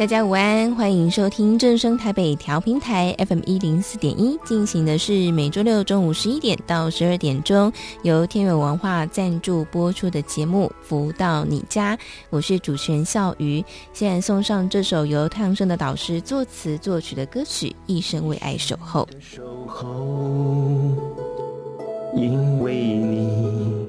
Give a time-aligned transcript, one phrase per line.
[0.00, 7.70] 大家午安，欢迎收听正声台北调频台 FM 一零四点一，进行的是每周六中午十一点到十二点钟，
[8.02, 11.94] 由天元文化赞助播出的节目《福到你家》，
[12.30, 13.62] 我是主持人笑瑜。
[13.92, 19.06] 现在送上这首由太阳盛德导师作词作曲的歌曲《一生为爱守候》。
[19.20, 20.96] 守候，
[22.16, 23.86] 因为你，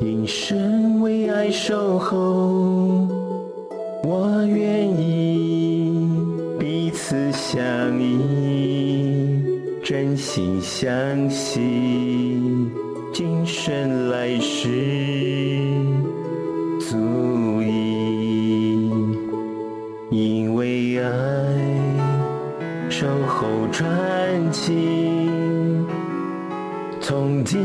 [0.00, 3.08] 一生为爱守候。
[4.06, 5.98] 我愿意
[6.60, 7.58] 彼此相
[7.98, 9.42] 依，
[9.82, 10.92] 真心相
[11.30, 11.58] 惜，
[13.14, 14.68] 今生来世
[16.80, 18.90] 足矣。
[20.10, 21.08] 因为爱
[22.90, 25.30] 守候传奇，
[27.00, 27.58] 从今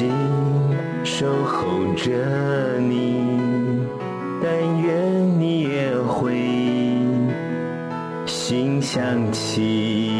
[0.00, 0.08] 心
[1.04, 3.22] 守候着你，
[4.42, 6.32] 但愿你也会
[8.24, 10.10] 心想起。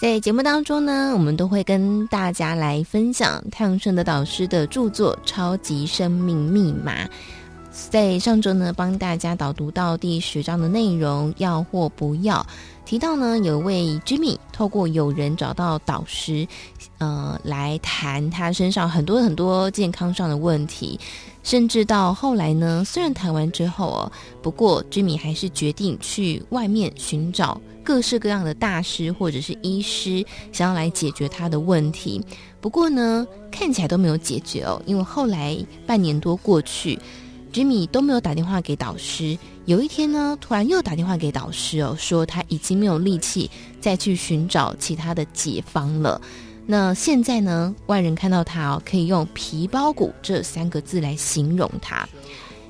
[0.00, 7.04] 在节目当中呢，我们都会跟大家来分享太阳盛德导师的著作《超级生命密码》。
[7.72, 12.46] 在上周呢，帮大家导读到第十章的内容，要或不要。
[12.84, 16.46] 提到呢，有位 Jimmy 透过友人找到导师，
[16.98, 21.00] 呃，来谈他身上很多很多健康上的问题，
[21.42, 24.12] 甚至到后来呢，虽然谈完之后哦，
[24.42, 30.22] 不过 Jimmy 还是决定去外面寻找各式各样的大师或者是医师，
[30.52, 32.22] 想要来解决他的问题。
[32.60, 35.56] 不过呢，看起来都没有解决哦，因为后来
[35.86, 36.98] 半年多过去。
[37.52, 39.36] Jimmy 都没有打电话给导师。
[39.66, 46.20] 有一天呢，突然又打电话给导师哦，说他已经没有力气再去寻找其他的解方了。
[46.66, 52.08] 那现在呢，外人看到他哦，可以用“皮包骨”这三个字来形容他。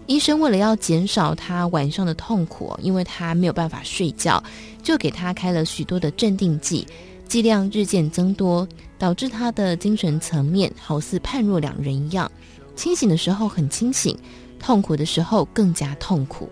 [0.06, 4.42] 医生为了要减少他晚上的痛苦，因为他没有办法睡觉，
[4.82, 6.86] 就给他开了许多的镇定剂，
[7.28, 8.66] 剂量日渐增多，
[8.98, 12.30] 导致他的精神层面好似判若两人一样，
[12.74, 14.18] 清醒的时候很清醒。
[14.62, 16.48] 痛苦的时候更加痛苦，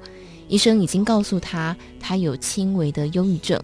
[0.49, 3.59] 医生已经告诉他，他有轻微的忧郁症。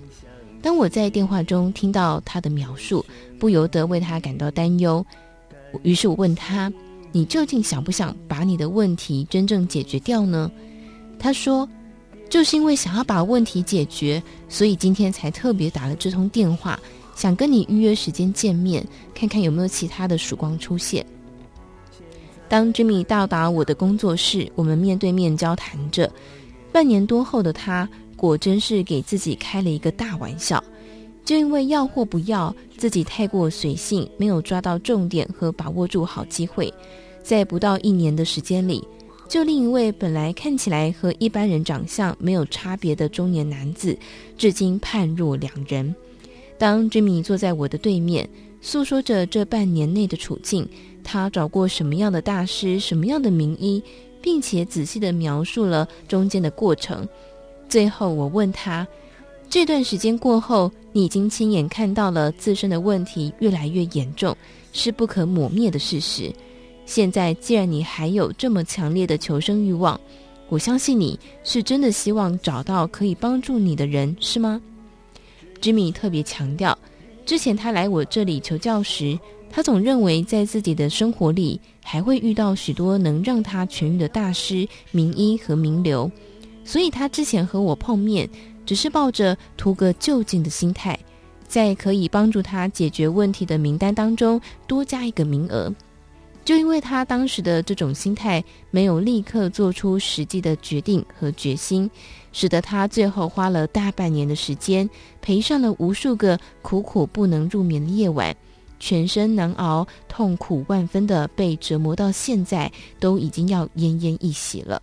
[0.63, 3.05] 当我在电话中听到他的描述，
[3.39, 5.05] 不由得为他感到担忧。
[5.83, 6.73] 于是我问他
[7.13, 10.51] ：“你究竟想不想把你的问题真正解决掉呢？”
[11.19, 11.69] 他说
[12.31, 16.79] ：“就是因为想要把问题解决，所以今天才特别打了这通电话，
[17.17, 21.05] 想跟你预约时间见面，看看有没有其他的曙光出现。”
[22.49, 26.11] 当 Jimmy 到达我的工作室，我们面对面交谈着。
[26.73, 30.63] 半年多后的他，果真是给自己开了一个大玩笑。
[31.25, 36.73] 就因为要或不要，自己太过随性，没有抓到重点和把握住好机会，
[37.23, 38.87] 在不到一年的时间里，
[39.29, 43.99] 就另一位本来看起来和一般人长相没有差别的中年男子，
[44.39, 45.93] 至今判若两人。
[46.59, 48.29] 当 Jimmy 坐在我的对面，
[48.61, 50.69] 诉说着这半年内的处境。
[51.03, 53.81] 他找过什么样的大师，什么样的名医，
[54.21, 57.09] 并且仔细地描述了中间的过程。
[57.69, 58.85] 最后，我问他：
[59.49, 64.37] 这段时间过后，你已经亲眼看到了自身的问题越来越严重，
[64.73, 66.33] 是不可磨灭的事实。
[66.87, 70.01] 现在，既然你还有这么强烈的求生欲望，
[70.49, 74.61] 我相信你是真的希望找到可以帮助你的人，是吗
[75.61, 76.77] ？Jimmy 特别强调，
[77.27, 79.19] 之前他来我这里求教时。
[79.49, 86.11] 他总认为，在自己的生活里还会遇到许多能让他痊愈的大师、名医和名流，
[86.63, 88.29] 所以他之前和我碰面，
[88.67, 90.99] 只是抱着图个就近的心态，
[91.47, 95.73] 在可以帮助他解决问题的名单当中多加一个名额。
[96.45, 101.91] 就因为他当时的这种心态，没有立刻做出实际的决定和决心，
[102.37, 104.91] 使得他最后花了大半年的时间，
[105.23, 108.37] 赔上了无数个苦苦不能入眠的夜晚。
[108.79, 114.83] 全身难熬，痛苦万分的被折磨到现在，都已经要奄奄一息了。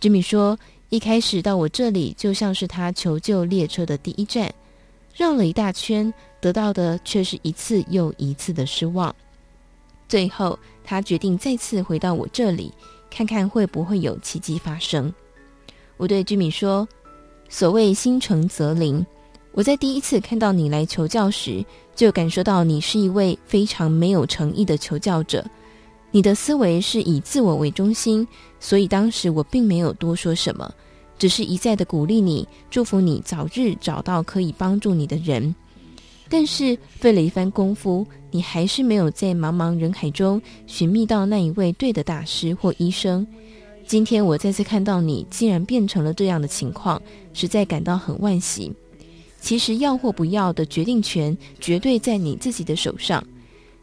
[0.00, 0.56] Jimmy 说
[0.90, 4.54] ：“一开始到我这里，就像是他求救列车的第一站。
[5.16, 9.12] 绕了一大圈，得到的却是一次又一次的失望。
[10.08, 12.72] 最后，他决定再次回到我这里，
[13.10, 15.12] 看看会不会有奇迹发生。
[15.96, 16.86] 我对居米说
[17.48, 19.04] ：“所谓心诚则灵，
[19.52, 21.64] 我在第一次看到你来求教时，
[21.94, 25.44] 就感受到你是一位非常没有诚意的求教者。
[26.10, 28.26] 你的思维是以自我为中心，
[28.60, 30.72] 所以当时我并没有多说什么，
[31.18, 35.54] 只是一再的鼓励你，祝福你早日找到可以帮助你的人。
[36.28, 43.26] 但是费了一番功夫，你还是没有在茫茫人海中寻觅到那一位对的大师或医生。
[43.86, 47.00] 今天我再次看到你，竟然变成了这样的情况，
[47.32, 48.72] 实在感到很惋惜。
[49.40, 53.22] 其实要或不要的决定权，绝对在你自己的手上。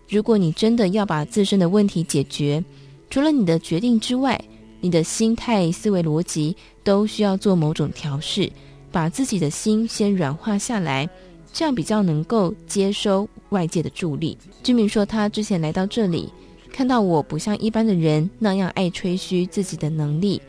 [0.10, 2.64] 如果你真的要把自身的问题解决，
[3.10, 4.40] 除了你的决定之外，
[4.80, 8.52] 你的心态、思维逻辑都需要做某种调试，
[8.92, 11.08] 把自己的心先软化下来。
[11.54, 14.38] 这样比较能够接收外界的助力。
[14.64, 16.32] 居民说，他之前来到这里，
[16.72, 20.42] 看到我不像一般的人那样爱吹嘘自己的能力。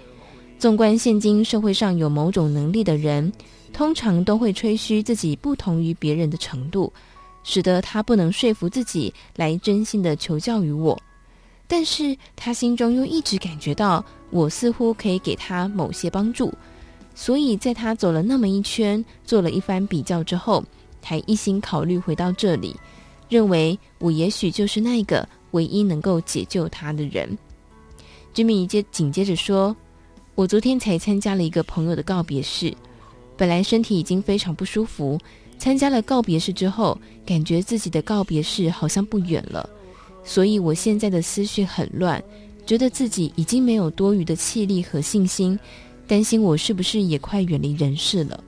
[0.59, 3.33] 纵观现今社会上有某种能力的人，
[3.73, 6.93] 通常都会吹嘘自己不同于别人的程度，
[7.43, 10.97] 使得他不能说服自己来真心的求教于我。
[11.67, 16.53] 但是他心中又一直感觉到我似乎可以给他某些帮助，
[17.15, 20.63] 所以在他走了那么一圈，做了一番比较之后。
[21.05, 22.77] 才一心考虑回到这里，
[23.29, 27.39] 认为我也许就是那个唯一能够解救他的人。
[28.35, 29.75] 居民接紧接着说
[30.35, 32.75] ：“我昨天才参加了一个朋友的告别式，
[33.37, 35.19] 本来身体已经非常不舒服，
[35.59, 39.69] 参加了告别式之后，感觉自己的告别式好像不远了，
[40.25, 42.23] 所以我现在的思绪很乱，
[42.67, 45.59] 觉得自己已经没有多余的气力和信心，
[46.07, 48.43] 担心我是不是也快远离人世了。”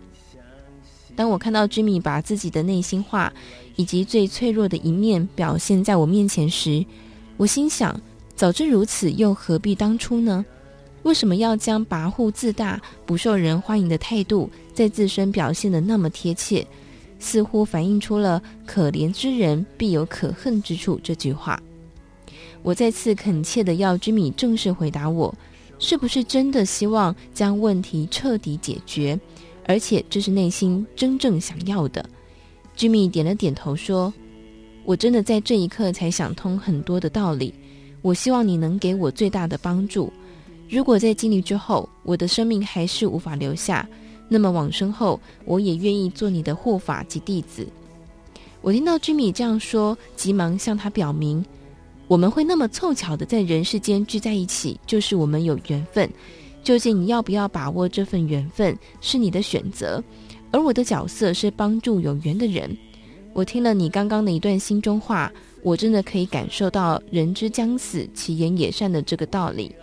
[1.17, 3.33] 当我看到 Jimmy 把自己的内心话
[3.77, 6.85] 以及最脆弱的一面表现在我面前时，
[7.37, 8.01] 我心想：
[8.35, 10.45] 早知如此，又何必当初呢？
[11.05, 16.67] 为什么要将跋扈自大、不受人欢迎的态度在自身表现得那么贴切？
[17.21, 21.63] 似乎反映出了“可怜之人必有可恨之处”这句话。
[22.63, 25.35] 我再次恳切地要 Jimmy 正式回答我：
[25.79, 29.19] 是不是真的希望将问题彻底解决？
[29.67, 32.05] 而且这是内心真正想要的。
[32.77, 34.13] Jimmy 点了点头，说
[34.85, 37.55] ：“我真的在这一刻才想通很多的道理。
[38.03, 40.13] 我希望你能给我最大的帮助。
[40.69, 43.89] 如果在经历之后，我的生命还是无法留下，
[44.29, 47.67] 那么往生后，我也愿意做你的护法及弟子。”
[48.61, 51.45] 我听到 Jimmy 这样说，急忙向他表明
[52.09, 56.11] ：“我们会那么凑巧的在人世间聚在一起，就是我们有缘分。”
[56.65, 60.03] 究竟你要不要把握这份缘分，是你的选择，
[60.51, 62.75] 而我的角色是帮助有缘的人。
[63.35, 65.31] 我听了你刚刚的一段心中话，
[65.63, 69.75] 我真的可以感受到“人之将死，其言也善”的这个道理。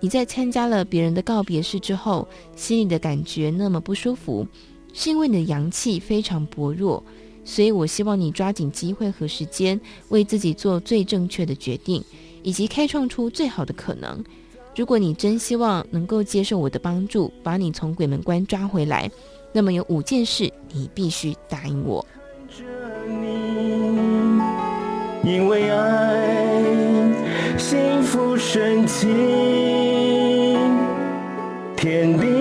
[0.00, 2.26] 你在参加了别人的告别式之后，
[2.56, 4.46] 心里的感觉那么不舒服，
[4.94, 7.02] 是因为你的阳气非常薄弱。
[7.44, 9.78] 所以我希望你抓紧机会和时间，
[10.08, 12.02] 为自己做最正确的决定，
[12.42, 14.24] 以及开创出最好的可能。
[14.74, 19.10] 如果你真希望能够接受我的帮助，把你从鬼门关抓回来，
[19.52, 22.04] 那么有五件事你必须答应我。
[25.22, 29.08] 因为爱，幸福深情，
[31.76, 32.31] 天地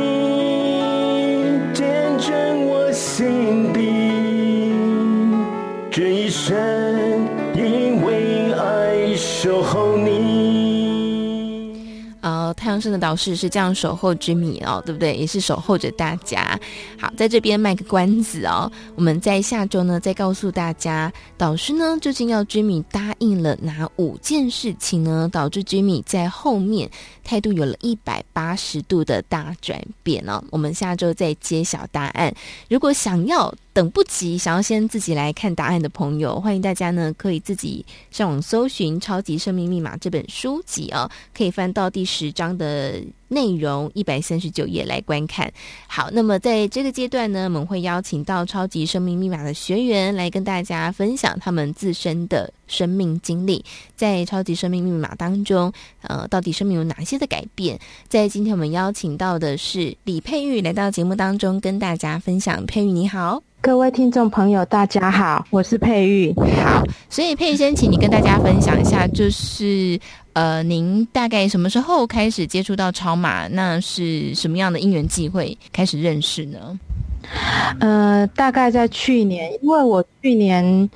[12.71, 15.13] 当生的导师是这样守候 Jimmy 哦，对不对？
[15.13, 16.57] 也是守候着大家。
[16.97, 25.29] 好，在这边卖个关子哦，我们在下周呢再告诉大家，导师呢究竟要 Jimmy 答应了哪五件事情呢？
[25.33, 26.89] 导致 Jimmy 在后面
[27.23, 30.43] 态度有了一百八十度的大转变哦。
[30.49, 32.33] 我们下周再揭晓答案。
[32.69, 43.01] 如果想要等不及，想要先自己来看答案的朋友，欢迎大家呢可以自己上网搜寻《超级生命密码》这本书籍哦，可以翻到第十章的
[43.31, 45.51] 内容一百三十九页来观看。
[45.87, 53.63] 好，那么在这个阶段呢，我们会邀请到《超级生命密码》的学员来跟大家分享他们自身的生命经历，
[53.95, 55.71] 在《超级生命密码》当中，
[56.01, 57.79] 呃，到底生命有哪些的改变？
[58.09, 62.65] 在今天我们邀请到的是李佩玉来到节目当中跟大家分享。
[62.65, 63.50] 佩玉你好。
[63.61, 66.33] 各位听众朋友，大家好，我是佩玉。
[66.63, 69.99] 好，所以佩玉先请你跟大家分享一下，就是
[70.33, 73.47] 呃，您大概什么时候开始接触到超马？
[73.49, 76.79] 那是什么样的因缘际会开始认识呢？
[77.79, 80.89] 呃，大概在去年，因为我去年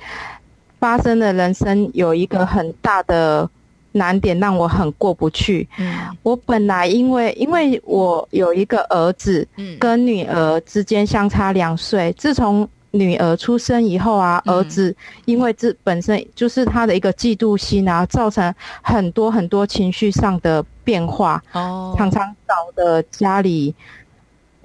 [0.80, 3.48] 发生的人生有一个很大的
[3.96, 5.68] 难点，让我很过不去。
[5.78, 23.74] 嗯，我本来因为因为我有一个儿子，嗯，跟女儿之间相差两岁，自从女儿出生以后啊，儿子因为这本身就是他的一个嫉妒心啊，造成很多很多情绪上的变化，哦，常常搞得家里。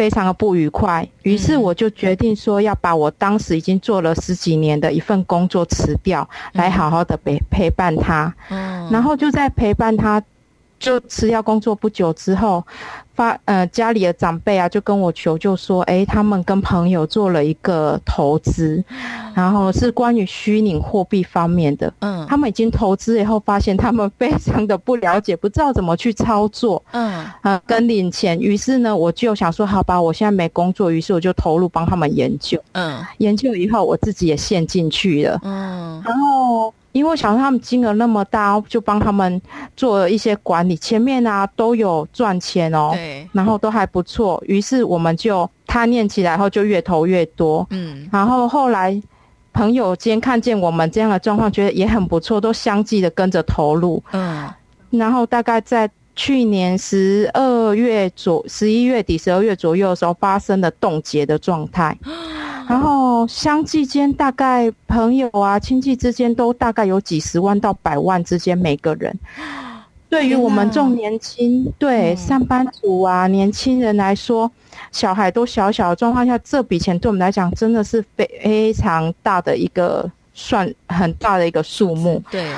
[0.01, 8.34] 非常的不愉快，于是我就决定说要把我当时已经做了十几年的一份工作辞掉，来好好的陪陪伴他。
[8.50, 10.20] 嗯，然后就在陪伴他，
[10.81, 12.61] 就辞掉工作不久之后。
[13.13, 18.81] 发呃，家里的长辈啊，就跟我求救说，诶，他们跟朋友做了一个投资，
[19.35, 21.93] 然后是关于虚拟货币方面的。
[22.00, 26.81] 嗯，他们已经投资以后，发现他们非常的不了解，不知道怎么去操作。
[26.91, 28.39] 嗯，呃，跟领钱。
[28.39, 32.57] 于是呢，我就想说，好吧，我现在没工作，于是我就投入帮他们研究。
[32.71, 35.38] 嗯，研究以后，我自己也陷进去了。
[35.43, 36.73] 嗯，然后。
[36.91, 39.41] 因为我想说他们金额那么大，就帮他们
[39.75, 44.41] 做了一些管理，前面啊都有赚钱哦，对，然后都还不错。
[44.45, 49.01] 于是我们就他念起来后就越投越多，嗯，然后后来
[49.53, 54.50] 朋友间看见我们这样的状况，觉得也很不错，都相继的跟着投入，嗯，
[54.89, 61.98] 然后大概在去年十二月左十一月底十二月左右的时候，发生了冻结的状态。
[62.68, 69.18] 然后相继间，大概朋友啊、亲戚之间都大概有几十万到百万之间，每个人。
[70.10, 74.51] 对于我们这种年轻、对上班族啊、年轻人来说，
[74.91, 82.22] 小孩都小小的状况下，这笔钱对我们来讲真的是非非常大的一个算很大的一个数目。
[82.30, 82.53] 对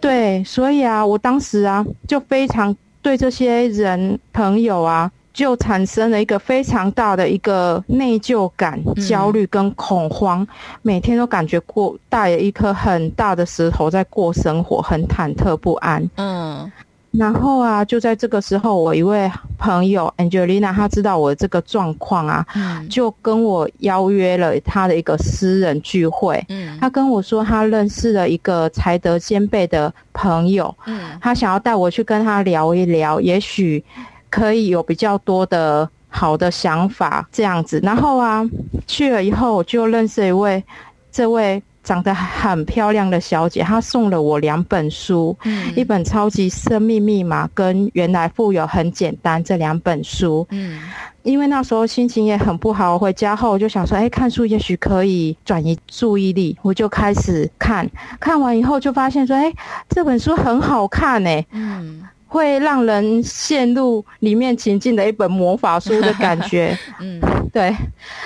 [0.00, 5.10] 对，所以啊，我当时啊就非常对这些人朋友啊。
[5.38, 8.76] 就产生了一个非常大的一个内疚感、
[9.06, 10.48] 焦虑跟恐慌，嗯、
[10.82, 16.04] 每天都感觉过带了一颗很大的石头在过生活，很忐忑不安。
[16.16, 16.68] 嗯，
[17.12, 26.44] 然后啊，就在这个时候，我一位朋友 Angelina，她知道我这个状况啊，嗯、就跟我邀约了她的一个私人聚会。
[26.48, 33.84] 嗯，她跟我说，她认识了一个才德兼备的朋友，嗯，她想要带我去跟他聊一聊，也许。
[34.30, 37.80] 可以有比较多的好的想法，这样子。
[37.82, 38.48] 然后啊，
[38.86, 40.62] 去了以后我就认识一位，
[41.10, 50.46] 这位长得很漂亮的小姐，她送了我两本书，嗯，一本《超级生命密码》跟《原来富有很简单》这两本书。
[50.50, 50.80] 嗯，
[51.22, 57.88] 因为那时候心情也很不好，回家后我就想说，哎，看书也许可以转移注意力，我就开始看。
[58.20, 59.52] 看完以后就发现说，哎，
[59.88, 61.44] 这本书很好看呢。
[61.52, 62.02] 嗯。
[62.30, 67.18] 会让人陷入里面情境的一本魔法书的感觉， 嗯，
[67.50, 67.74] 对。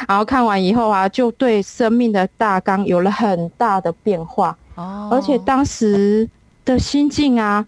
[0.08, 4.58] 然后看完以后啊，就对生命的大纲有了很大的变化。
[4.74, 5.08] 哦。
[5.12, 6.28] 而且当时
[6.64, 7.64] 的心境啊，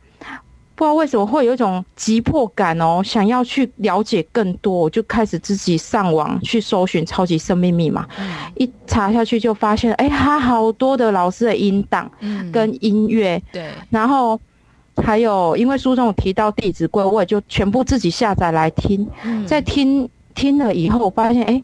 [0.74, 8.02] 不知道为什么会有一种急迫感哦，想要去了解更多，我就开始自己上网去搜寻《超级生命密码》。
[8.18, 8.34] 嗯。
[8.56, 14.40] 一查下去就发现，哎，它好多的老师的音档，嗯，跟音乐，对，然后。
[14.96, 19.08] 还有，因为书中有提到《弟子规》，我也就全部自己下载来听。
[19.24, 21.62] 嗯、在听听了以后，我发现，哎，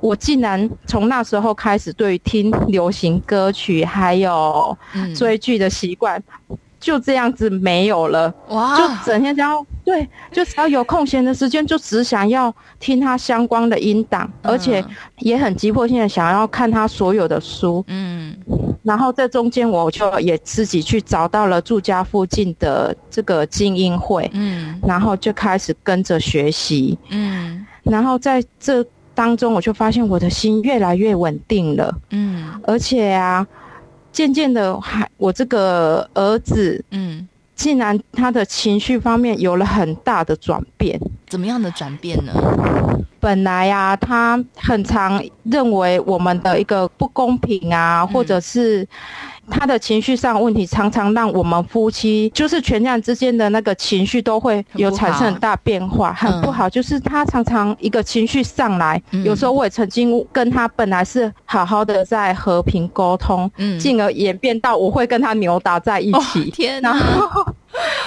[0.00, 4.76] 我竟然从那时候开始，对于听流行歌曲还有
[5.14, 6.22] 追剧的习惯。
[6.48, 8.76] 嗯就这样子没有了，哇！
[8.76, 14.84] 就整天只要对，就只要有空闲的时间，就只想要听他相关的音档，嗯、而且
[15.20, 17.84] 也很急迫性的想要看他所有的书。
[17.86, 18.36] 嗯，
[18.82, 28.84] 然后在中间我就也自己去找到了住家附近的这个精英会，嗯，然后就开始跟着学习，嗯，然后在这
[29.14, 33.46] 当中我就发现我的心越来越稳定了，嗯，而且啊。
[34.12, 37.26] 渐渐的，还我这个儿子，嗯，
[37.56, 41.00] 竟然他的情绪方面有了很大的转变。
[41.26, 42.32] 怎么样的转变呢？
[43.18, 48.86] 本来啊，他很常认为我们的一个不公平啊，嗯、或者是。
[49.50, 56.70] 他的情绪上问题常常让我们夫妻就是全家人之间的那个情绪都会有产生很大变化，很不好。
[56.70, 67.44] 就是他常常一个情绪上来，嗯、有时候我也曾经跟他本来是好好的在和平沟通，嗯，进而演变到我会跟他扭打在一起，哦、天哪，然后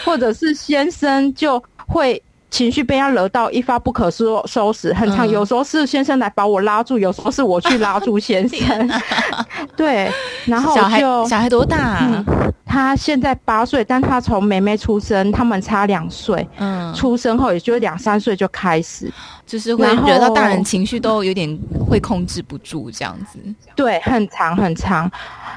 [0.06, 2.22] 或者是先生就会。
[2.56, 8.88] 情绪被他惹到一发不可收收拾，很常，有时候是先生来把我拉住，有时候是我去拉住先生。
[8.88, 9.02] 哪
[9.76, 10.10] 对，
[10.46, 12.26] 然后就小孩小孩多大啊？
[12.30, 19.10] 嗯他现在八岁，但他从妹妹出生，他们差两岁，嗯，出生后也就两三岁就开始，
[19.46, 21.58] 就是会惹到大人情绪都有点
[21.90, 23.40] 会控制不住这样子。
[23.78, 25.10] 对，很长很长，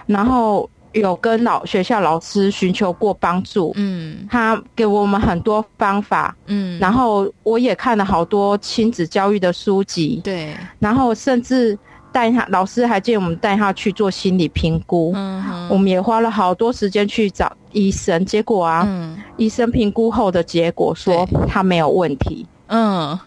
[0.06, 0.68] 然后
[1.00, 11.78] 有跟老学校老师寻求过帮助，嗯，他给我们很多方法，嗯，然后我也看了好多亲子教育的书籍，对，然后甚至。
[12.10, 15.12] 带他，老师还建议我们带他去做心理评估。
[15.14, 22.46] 嗯，我们也花了好多时间去找医生，结果啊，嗯、医生评估后的结果说他没有问题。
[22.68, 23.18] 嗯，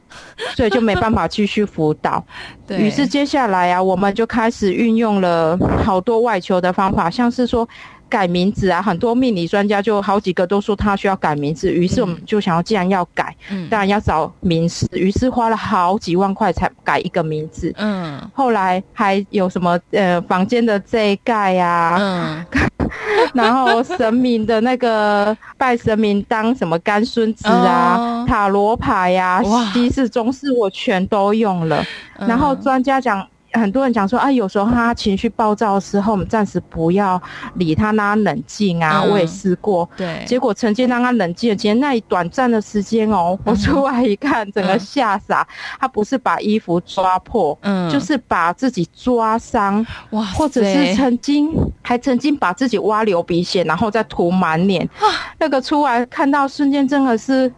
[0.55, 2.23] 所以就没办法继续辅导。
[2.65, 7.67] 对，于是接下来啊，我们就开始运用了好多外求的方法，像是说。
[8.11, 22.45] 改名字啊，很多命理专家就好几个都说他需要改名字，于是我们就想要，既然要改，嗯，当然要找名师，于是花了好几万块才改一个名字，嗯，后来还有什么呃房间的这一盖呀，嗯，
[23.33, 31.81] 然后神明的那个拜神明当什么干孙子啊，哦、塔罗牌呀、啊，西式中式我全都用了，
[32.17, 33.25] 嗯、然后专家讲。
[33.53, 37.21] 很多人讲说啊，有时候他情绪暴躁的时候，我们暂时不要
[37.55, 39.01] 理他，让他冷静啊。
[39.03, 45.41] 嗯、我也试过，对，结果曾经让他冷静的，今天那一短暂的时间哦，嗯、我出来一看，整个吓傻。
[45.41, 45.47] 嗯、
[45.81, 54.83] 他不是把衣服抓破，嗯，就是把自己抓伤，哇，或者是曾经还曾经把自己挖流鼻血，然后再涂满脸。
[54.97, 55.05] 啊、
[55.39, 57.51] 那个出来看到瞬间，真的是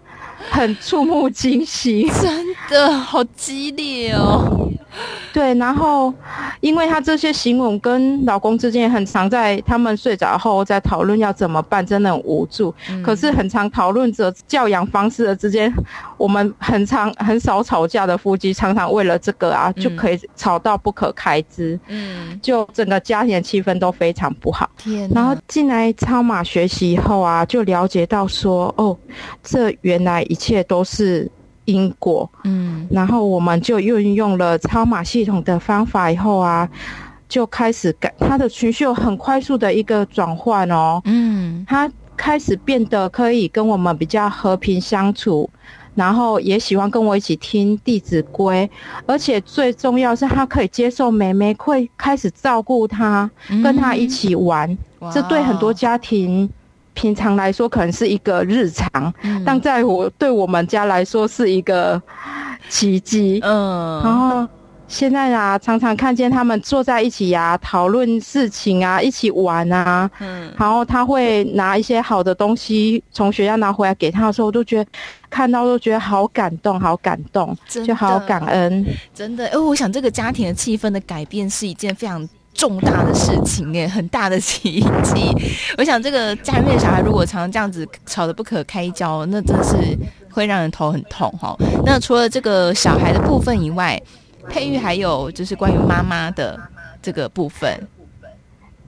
[0.51, 4.69] 很触目惊心，真的好激烈哦。
[5.33, 6.13] 对，然后，
[6.59, 12.71] 因为他这些行为跟老公之间很常在他们睡着后在讨论要怎么办，真的很无助。
[12.91, 15.73] 嗯、可是很常讨论着教养方式的之间，
[16.17, 21.79] 我们很常很少吵架的夫妻，常常为了这个啊，就可以吵到不可开支。
[21.87, 24.69] 嗯，就整个家庭的气氛都非常不好。
[24.77, 28.95] 天哪，然后进来超马学习以后啊，就了解到说，哦，
[29.41, 31.29] 这原来一切都是。
[31.65, 36.69] 因果，嗯，然后我们就运用了超马系统的方法，以后啊，
[37.29, 45.49] 就开始改他的情绪，很快速的一个转换哦，嗯，他开始变得可以跟我们比较和平相处，
[45.95, 48.69] 然后也喜欢跟我一起听《弟子规》，
[49.07, 53.31] 而且最重要是他可以接受妹妹，会开始照顾他，
[53.63, 56.51] 跟他一起玩，嗯，这对很多家庭。
[56.93, 62.01] 平常来说可能是一个日常，嗯、但在我对我们家来说是一个
[62.69, 63.39] 奇迹。
[63.43, 64.47] 嗯，然后
[64.87, 70.09] 现在啊，常常看见他们坐在一起呀、啊，讨论事情啊，一起玩啊。
[70.19, 74.89] 嗯，然后他会拿一些好的东西从学校拿回来给他的时候，我都觉得
[75.29, 78.85] 看到都觉得好感动，好感动，的就好感恩。
[79.13, 82.27] 真的，因为我想这个家庭的气氛的改变是一件非常。
[82.53, 85.35] 重大的事情哎，很大的奇迹。
[85.77, 89.75] 我想，这个家里面小孩如果常常这样子吵得不可开交，那真是
[90.31, 91.55] 会让人头很痛哈。
[91.85, 94.01] 那除了这个小孩的部分以外，
[94.49, 96.59] 佩玉还有就是关于妈妈的
[97.01, 97.87] 这个部分。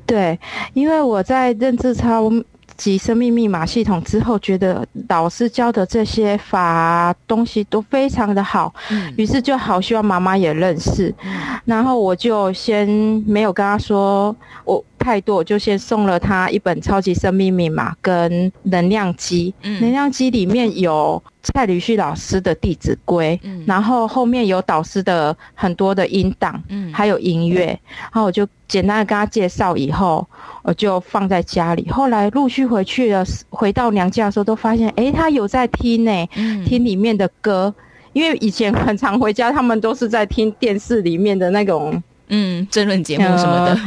[0.06, 0.39] 对，
[0.73, 2.30] 因为我在认知超
[2.78, 12.88] 级生命密码系统之后，觉得老师教的这些法东西都非常的好，嗯，于是就好希望妈妈也认识，嗯，然后我就先
[13.26, 30.27] 没有跟他说我太多，我就先送了他一本超级生命密码跟能量机，嗯，能量机里面有蔡礼旭老师的弟子规，嗯，然后后面有导师的很多的音档，嗯，还有音乐，然后我就简单的跟他介绍以后。
[30.67, 37.71] 我就放在家里，后来陆续回去了，回到娘家的时候，都发现，诶，他有在听呢、欸，嗯、听里面的歌，
[38.13, 42.01] 因为以前很常回家，他们都是在听电视里面的那种。
[42.28, 43.80] 嗯，争论节目什么的，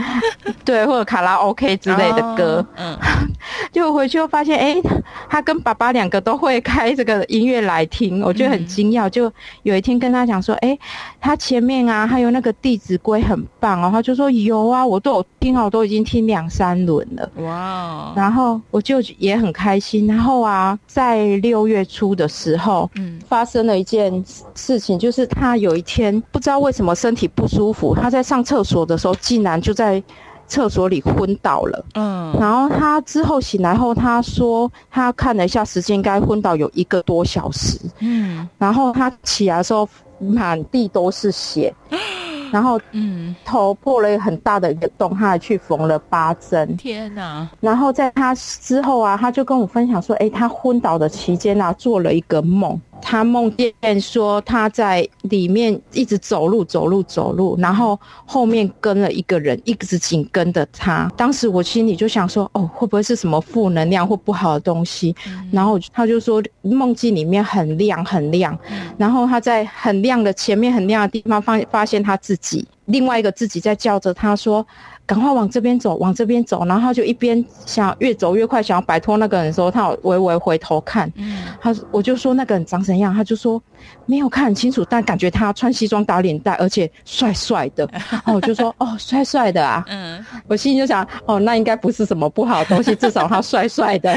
[0.44, 2.98] 呃、 对，或者卡拉 OK 之类的歌，哦、嗯，
[3.72, 4.82] 就回去又发现，哎、欸，
[5.28, 9.08] 他跟爸爸两个都会开这个音乐来听，我觉得很惊讶。
[9.08, 10.78] 嗯、就有一天跟他讲说，哎、欸，
[11.20, 17.28] 他前面啊，还有那个《弟子规》很棒哦，他就说有啊，我都有听好，我都已经听两三轮了。
[17.38, 20.06] 哇、哦，然后我就也很开心。
[20.06, 28.22] 然后啊，在六月初的时候，嗯，发生了一件事情，就是他有一天不知道为什么身体不舒服，他在。
[28.28, 30.02] 上厕所的时候，竟然就在
[30.46, 31.82] 厕所里昏倒了。
[31.94, 37.78] 嗯，然后他之后醒来后，他说他看了一下时间，应该昏倒有一个多小时。
[38.00, 41.74] 嗯，然后他起来的时候，满地都是血。
[42.50, 46.74] 然后，嗯，头破了一个很大的一个洞，他还去缝了八针。
[46.78, 47.46] 天哪！
[47.60, 52.80] 然后在他之后啊，他就跟我分享说：“哎，他昏倒的期间啊，做了一个梦。
[53.00, 61.10] 他梦见说他在里面一直走路走路走路，然后后面跟了一个人，一直紧跟着他。
[61.16, 65.14] 当时我心里就想说，哦，会不会是什么负能量或不好的东西？
[65.26, 74.66] 嗯、然后他就说梦境里面很亮很亮，嗯、然后他在很亮的前面很亮的地方发发现他自己，另外一个自己在叫着他说。
[75.08, 83.60] 赶快往这边走，往这边走，然后他就一边想越走越快，想要摆脱那个人的时候，他有微微回头看，嗯，他我就说那个人长怎样，他就说
[84.04, 94.14] 没有看很清楚，但感觉他穿西装打领带，而且帅帅的，然 后我就说哦，帅帅的啊，嗯，我心里就想哦，那应该不是什么不好的东西，至少他帅帅的。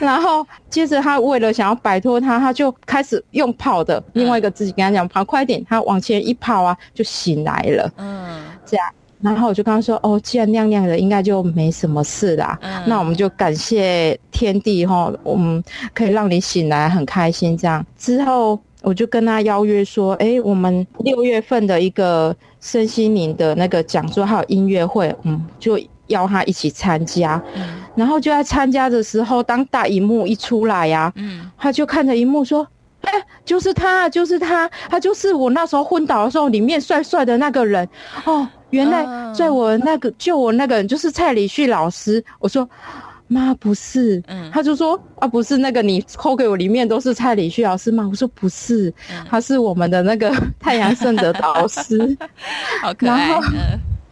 [0.00, 8.84] 然后接着他为了想要摆脱他，他就开始用跑的，另外一个自己跟他讲跑快点，他往前一跑啊，就醒来了，嗯，这样。
[9.26, 12.58] 然后我就跟他说：“哦，既然亮亮的，应该就没什么事啦。
[12.62, 15.62] 嗯、那我们就感谢天地哈，我们
[15.92, 17.56] 可以让你醒来，很开心。
[17.56, 27.42] 这样之后，我就跟他邀约说：，诶，我们六月份的一个身心灵的那个讲座还有音乐会，嗯，就邀他一起参加。
[27.54, 32.66] 嗯、然后就在参加的时候，当大荧幕一出来呀、啊，嗯，他就看着荧幕说：，
[33.06, 37.88] 哎，就是他，就是他，他就是我那时候昏倒的时候里面帅帅的那个人，
[38.24, 42.68] 哦。”原来在我那个救我那个人就是蔡礼旭老师，我说
[43.28, 48.06] 妈不是，嗯，他就说啊不是那个你扣给我里面都是蔡礼旭老师吗？
[48.10, 48.92] 我说不是，
[49.30, 52.18] 他是我们的那个太阳圣德导师，
[52.82, 53.28] 好可爱。
[53.30, 53.48] 然后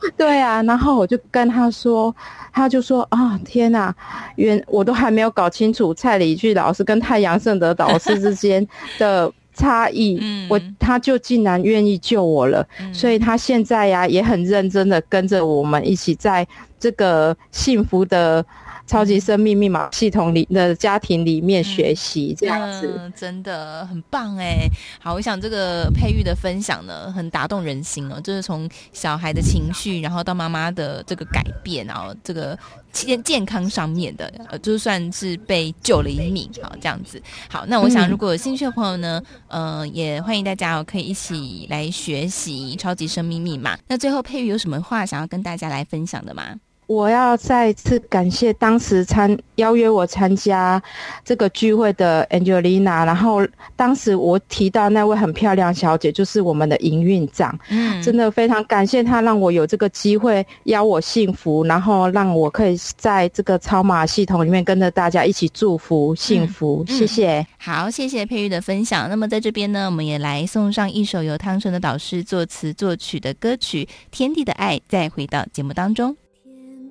[0.16, 2.14] 对啊，然后我就跟他说，
[2.52, 3.94] 他就说啊天哪，
[4.36, 8.66] 原我都还没有搞清楚蔡礼旭老师跟太阳圣德导师之间
[8.98, 9.32] 的。
[9.56, 16.44] 差异， 嗯、我他就竟然愿意救我了，嗯、所以他现在呀、啊、也很认真的跟着我们一起在
[16.76, 18.44] 这个幸福的
[18.86, 24.68] 超级生命密码系统里的家庭里面学习，这样子、嗯、真的很棒哎。
[25.00, 32.58] 好，我想这个佩玉的分享呢，很打动人心哦，就是从小孩的情绪，然后到妈妈的这个改变，然后这个。
[32.94, 37.20] 健健康上面的，呃，就算是被救了一命，好这样子。
[37.48, 43.76] 好，那我想如果有兴趣的朋友呢，嗯、呃，也欢迎大家哦，可以一起来学习超级生命密码。
[43.88, 46.54] 那最后佩玉有什么话想要跟大家来分享的吗？
[46.86, 50.82] 我要再次感谢当时参邀约我参加
[51.24, 67.46] 这个聚会的 Angelina，然后当时我提到那位很漂亮小姐，就是我们的营运长，嗯，真的非常感谢她，让我有这个机会邀我幸福，然后让我可以在这个超马系统里面跟着大家一起祝福幸福，嗯、谢谢、嗯。
[67.58, 69.08] 好，谢谢佩玉的分享。
[69.08, 76.16] 那么在这边呢，我们也来送上一首由汤臣的导师作词作曲的歌曲《天地的爱》，再回到节目当中。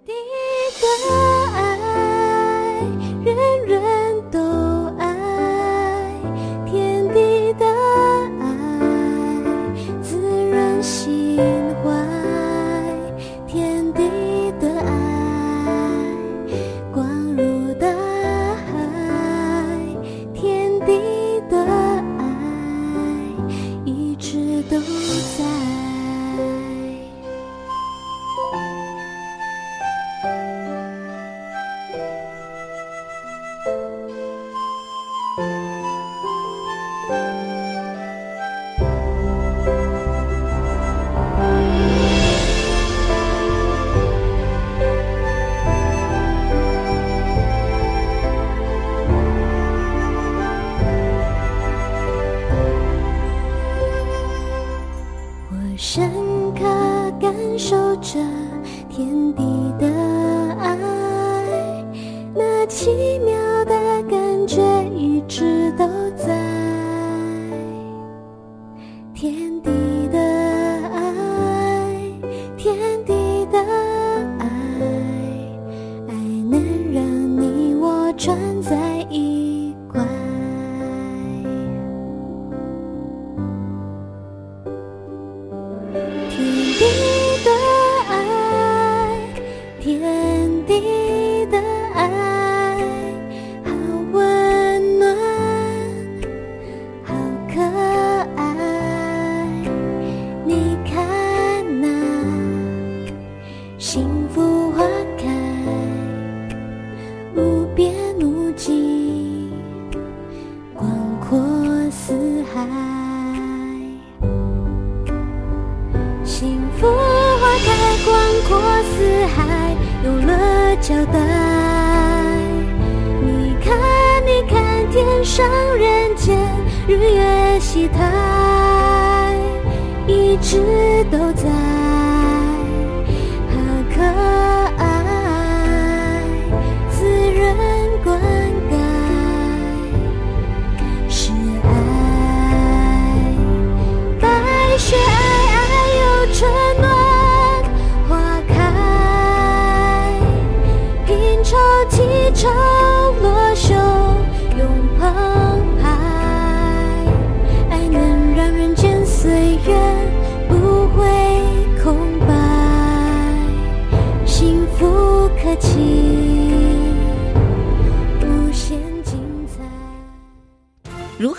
[0.05, 0.11] 你
[0.81, 0.85] 的
[1.55, 1.77] 爱
[3.23, 3.62] 原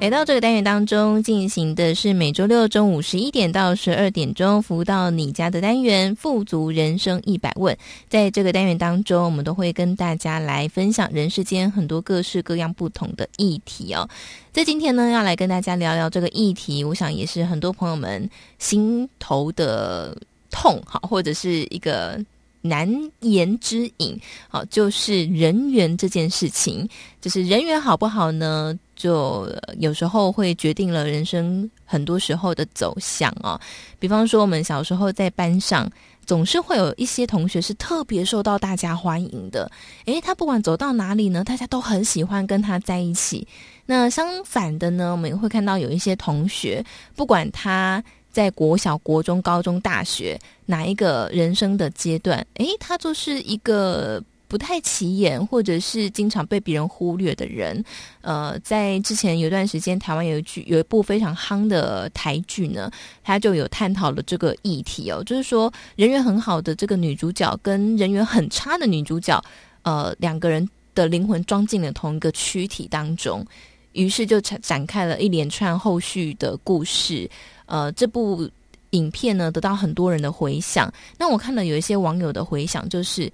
[0.00, 7.76] 来到这个单元当中，进行的是每周六中午十一点到十二点钟服务到你家的单元“富足人生一百问”。
[8.08, 14.08] 在这个单元当中，我们都会跟大家来分享人世间很多各式各样不同的议题哦。
[14.52, 18.26] 在今天呢，要来跟大家聊聊这个议题，我想也是很多朋友们
[18.58, 20.16] 心头的
[20.50, 22.18] 痛，好，或者是一个。
[22.62, 22.86] 难
[23.20, 26.86] 言之隐，好，就是人缘这件事情，
[27.18, 28.78] 就是人缘好不好呢？
[29.00, 33.58] 就有时候会决定了人生很多时候的走向啊。
[33.98, 35.90] 比方说，我们小时候在班上，
[36.26, 39.70] 总是会有一些同学是特别受到大家欢迎的。
[40.04, 43.48] 诶，他不管走到哪里呢，大家都很喜欢跟他在一起。
[43.86, 46.84] 那相反的呢，我们也会看到有一些同学，
[47.16, 48.04] 不管他。
[48.32, 57.82] 在国小、国中、高中、大学哪一个人生的阶段，诶，他就是一个不太起眼，或者是经常被别人忽略的人。
[58.20, 62.90] 呃，在之前有段时间，台湾有一剧，有一部非常夯的台剧呢，
[63.22, 69.40] 他就有探讨了这个议题哦，就是说人缘很好的这个女主角跟人缘很差的女主角，
[69.82, 73.46] 呃，两个人的灵魂装进了同一个躯体当中，
[73.92, 77.30] 于是就展展开了一连串后续的故事。
[77.66, 78.50] 呃，这部
[78.90, 80.92] 影片呢，得到很多人的回响。
[81.16, 83.30] 那我看了有一些网友的回响，就是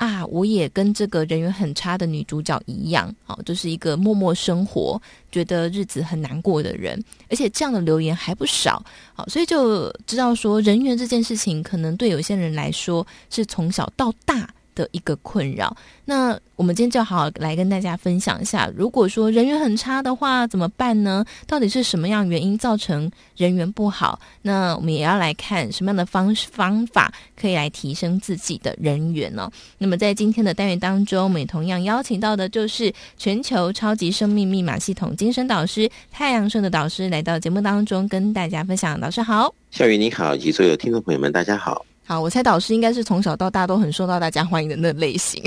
[0.00, 4.98] 啊，我也跟这个人缘很差的女主角一样，好、就是一个默默生活，
[5.30, 6.98] 觉得日子很难过的人。
[7.28, 8.82] 而且这样的留言还不少，
[9.12, 15.76] 好、所以就知道说人缘这件事情，可能对有些人来说是从小到大的一个困扰。
[16.04, 21.24] 那我们今天就好好来跟大家分享一下，如果说人缘很差的话，怎么办呢？
[21.46, 24.20] 到底是什么样原因造成人缘不好？
[24.42, 39.00] 那我们也要来看什么样的方方法可以来提升自己的人缘呢、那么在今天的单元当中，我们也同样邀请到的就是全球超级生命密码系统精神导师太阳盛的导师来到节目当中跟大家分享。
[39.00, 41.89] 导师好，夏雨你好，以及所有听众朋友们，大家好。
[42.10, 45.40] 好，我猜导师应该是从小到大都很受到大家欢迎的那类型，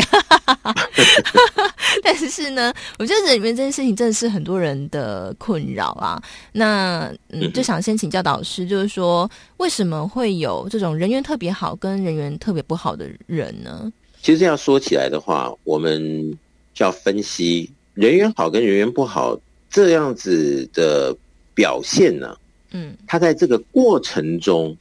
[2.01, 6.23] 但是呢，我觉得这里面这件事情真的是很多人的困扰啊。
[6.53, 13.91] 那嗯，就想先请教导师，就是说为什么会有这种人缘特别好跟人缘特别不好的人呢？
[14.21, 16.01] 其实要说起来的话，我们
[16.73, 19.37] 就要分析人缘好跟人缘不好
[19.69, 21.13] 这样子的
[21.53, 22.37] 表现呢。
[22.71, 24.73] 嗯，他在这个过程中。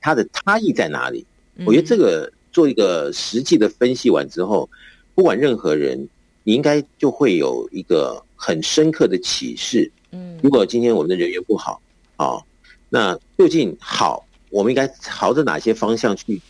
[0.00, 1.24] 它的差异在哪里？
[1.66, 4.66] 我觉得这个做一个实际的分析完之后，
[5.14, 6.08] 不管任何人，
[6.42, 9.92] 你应该就会有一个很深刻的启示。
[10.10, 11.82] 嗯，如果今天我们的人缘不好，
[12.16, 12.40] 啊，
[12.88, 16.40] 那究竟好，我们应该朝着哪些方向去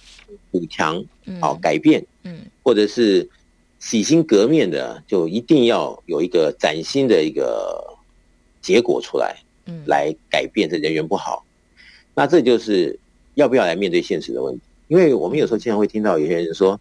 [0.52, 1.04] 补强？
[1.40, 2.06] 好，改变？
[2.22, 3.28] 嗯，或者是
[3.80, 7.82] 洗心革面的，就一定要有一个崭新的一个
[8.62, 9.36] 结果出来，
[9.66, 11.44] 嗯，来改变这人缘不好。
[12.14, 12.96] 那这就是。
[13.40, 14.60] 要不要来面对现实的问题？
[14.88, 16.78] 因为我们有时候经常会听到有些人说：“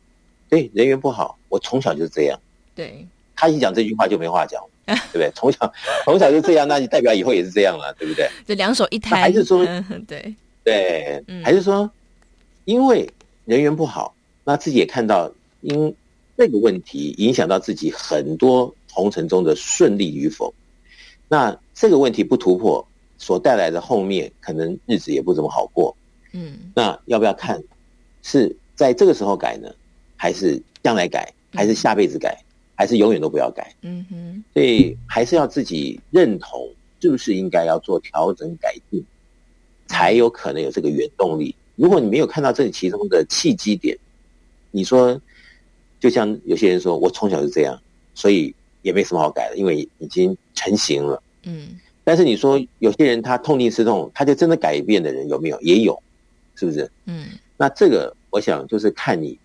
[0.50, 2.40] 对，人缘不好，我从小就是这样。”
[2.76, 5.32] 对，他一讲这句话就没话讲，对不对？
[5.36, 5.72] 从小
[6.04, 8.30] 从小就这样，那就代表以后也是这样了，对不对？
[8.48, 9.66] 这两手一摊，还是说
[10.08, 11.90] 对 对，还是说
[12.66, 13.10] 因为
[13.46, 15.94] 人缘不好，那自己也看到因
[16.38, 20.54] 这个问题影响到自己很多红尘中的顺利与否，
[21.28, 22.86] 那这个问题不突破
[23.18, 25.96] 所带来的后面可能日子也不怎么好过。
[26.32, 27.62] 嗯，那要不要看？
[28.22, 29.70] 是在这个时候改呢，
[30.16, 32.38] 还是将来改，还是下辈子改，
[32.76, 33.74] 还是永远都不要改？
[33.82, 39.04] 嗯哼，所以还是要自己认同，是不是应该要做调整改进，
[39.88, 41.56] 才有可能有这个原动力。
[41.76, 43.98] 如果你没有看到这其中的契机点，
[44.70, 45.20] 你说，
[46.00, 47.82] 就像有些人说，我从小就这样，
[48.14, 51.24] 所以也没什么好改的，因为已经成型了。
[51.44, 51.80] 嗯。
[52.04, 55.62] 但是你说有些人他痛定思痛，他就真的改变的人有没有？
[55.62, 56.02] 也有，
[56.60, 56.92] 是不是？
[57.06, 57.30] 嗯。
[57.56, 59.38] 那这个我想就是看你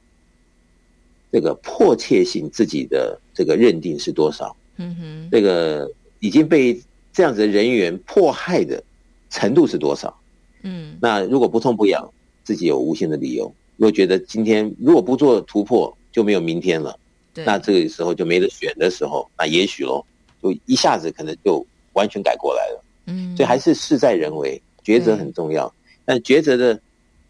[1.30, 4.54] 这个迫切性自己的这个认定是多少。
[4.76, 5.28] 嗯哼。
[5.30, 6.78] 这个已经被
[7.12, 8.82] 这样子的人员迫害的
[9.30, 10.14] 程度是多少？
[10.62, 10.98] 嗯。
[11.00, 13.44] 那如果不痛不痒，自己有无限的理由。
[13.76, 16.98] 如果觉得今天如果不做突破就没有明天了，
[17.32, 17.44] 对。
[17.44, 20.04] 那这个时候就没得选的时候，那也许喽，
[20.42, 21.64] 就一下子可能就。
[21.94, 25.72] 完全改过来了，嗯，所以还是事在人为，抉择很重要。
[26.04, 26.76] 但抉择的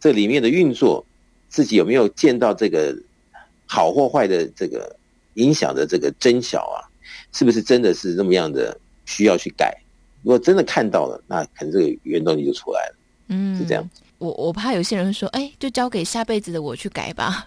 [0.04, 1.02] 这里面的运作，
[1.48, 2.94] 自己有没有见到这个
[3.64, 4.94] 好或坏的这个
[5.36, 6.84] 影响的这个真相啊？
[7.32, 9.74] 是不是真的是那么样的需要去改？
[10.22, 12.96] 如果真的看到了，那可能这个原动力就出来了。
[13.28, 13.88] 嗯，是这样。
[14.18, 17.46] 我我怕有些人说，哎，就交给下辈子的我去改吧。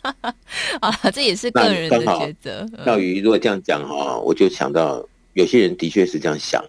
[0.80, 2.68] 啊，这也是个人的抉择。
[2.84, 5.02] 钓鱼如果这样讲哈，我就想到。
[5.32, 6.62] 有些人的确是这样想，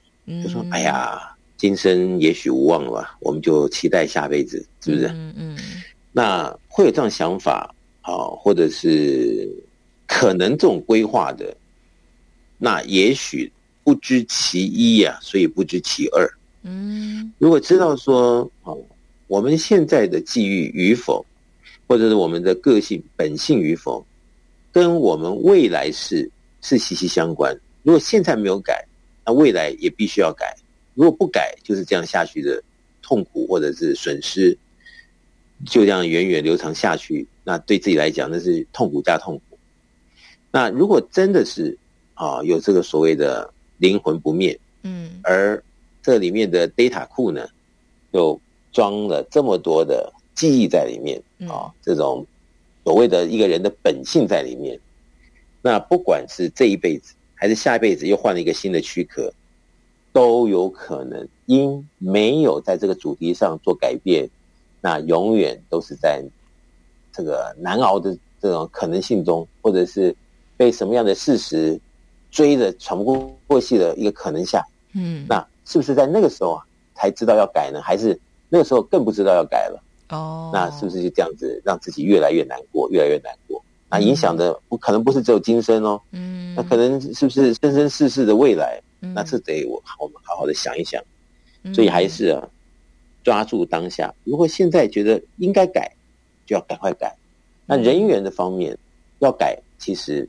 [0.44, 5.58] 就说：“哎呀，今生也许无望了吧，我们就期待下辈子，是不是？”嗯嗯。
[6.12, 9.48] 那会有这样想法啊，或者是
[10.08, 11.56] 可能这种规划的，
[12.58, 13.52] 那也许
[13.84, 16.30] 不知其一呀，所以不知其二。
[16.64, 17.32] 嗯。
[17.38, 18.78] 如果知道说，哦，
[19.28, 21.26] 我们现在的际遇与否，
[21.88, 24.06] 或者是我们的个性本性与否，
[24.72, 26.30] 跟我们未来是
[26.62, 27.56] 是息息相关。
[27.84, 28.86] 如果现在没有改，
[29.26, 30.56] 那未来也必须要改。
[30.98, 32.60] 如果不改，就是这样下去的
[33.04, 34.58] 痛苦或者是损失，
[35.68, 37.28] 就这样源远流长下去。
[37.44, 39.60] 那对自己来讲，那是痛苦加痛苦。
[40.50, 41.78] 那如果真的是
[42.16, 45.64] 啊，有这个所谓的灵魂不灭，嗯，而
[46.02, 47.48] 这里面的 data 库呢，
[48.14, 48.42] 又
[48.74, 52.26] 装了这么多的记忆在里面啊，这种
[52.84, 54.80] 所谓的一个人的本性在里面，
[55.62, 57.14] 那不管是这一辈子。
[57.40, 59.32] 还是下一辈子又换了一个新的躯壳，
[60.18, 64.28] 都有可能因没有在这个主题上做改变，
[64.82, 66.24] 那永远都是在
[67.14, 70.16] 这个难熬的这种可能性中，或者是
[70.58, 71.80] 被什么样的事实
[72.32, 77.80] 追着喘不过过气的一个可能下，嗯，那是不是在那个时候啊才知道要改呢？
[77.80, 79.80] 还是那个时候更不知道要改了？
[80.10, 83.64] 哦，那是不是就这样子让自己越来越难过，越来越难过？
[83.88, 88.82] 那影响的不可能不是只有今生哦，嗯，那可能是不是生生世世的未来？
[89.02, 91.04] 嗯，那这得我我们好好的想一想。
[91.74, 92.50] 所以还是啊，
[93.24, 94.14] 抓住当下。
[94.24, 95.92] 如果现在觉得应该改，
[96.46, 97.16] 就要赶快改。
[97.66, 98.78] 那人员的方面
[99.20, 100.28] 要改，其实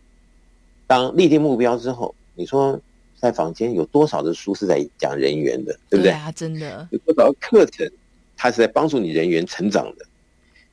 [0.87, 2.81] 当立定目标之后，你说
[3.17, 6.11] 在房间有多少的书是在讲人员的，对不对？
[6.11, 7.89] 对啊，真的有多少课程，
[8.37, 10.07] 它是在帮助你人员成长的。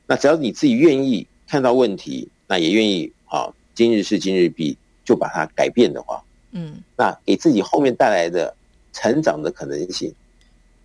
[0.06, 2.28] 那只要你自己愿意看到问题。
[2.48, 6.22] 那也愿意啊，今日事今日毕，就把它改变的话，
[6.56, 8.54] 嗯，那给自己后面带来的
[8.92, 10.10] 成长的可能性、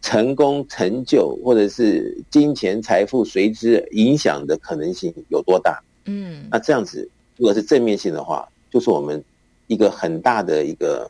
[0.01, 5.81] 成功成就或者是金钱财富随之影响的可能性有多大？
[6.05, 9.23] 嗯，那这样子如果是正面性的话，就是我们
[9.67, 11.09] 一个很大的一个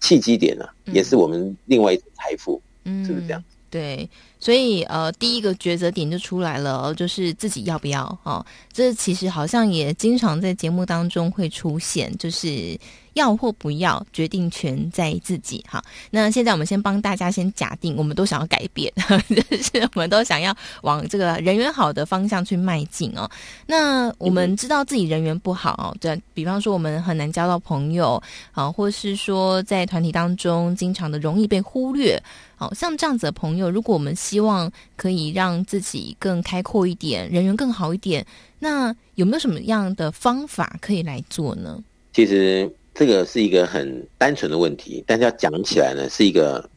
[0.00, 3.44] 契机点啊，也是我们另外一种财富，嗯，是不是这样？
[3.70, 4.08] 对。
[4.38, 8.44] 所以，呃，第一个抉择点就出来了，就是自己要不要哦。
[8.70, 12.78] 这其实好像也经常在节目当中会出现，就是
[13.16, 15.64] 要或不要，决定权在自己。
[15.68, 18.92] 哈，那现在我们先帮大家先假定，我们都想要改变，
[19.28, 23.28] 就是我们都想要往这个人缘好的方向去迈进哦。
[23.66, 32.22] 那我们知道自己人缘不好，对，比方说我们很难交到朋友啊，或是说在团体当中经常的容易被忽略。
[32.58, 38.26] 好像这样子的朋友，如果我们希望可以让自己更开阔一点，人缘更好一点，
[38.58, 41.78] 那有没有什么样的方法可以来做呢？
[42.14, 42.66] 其实
[42.98, 46.68] 这个是一个很单纯的问题，但是要讲起来呢，是一个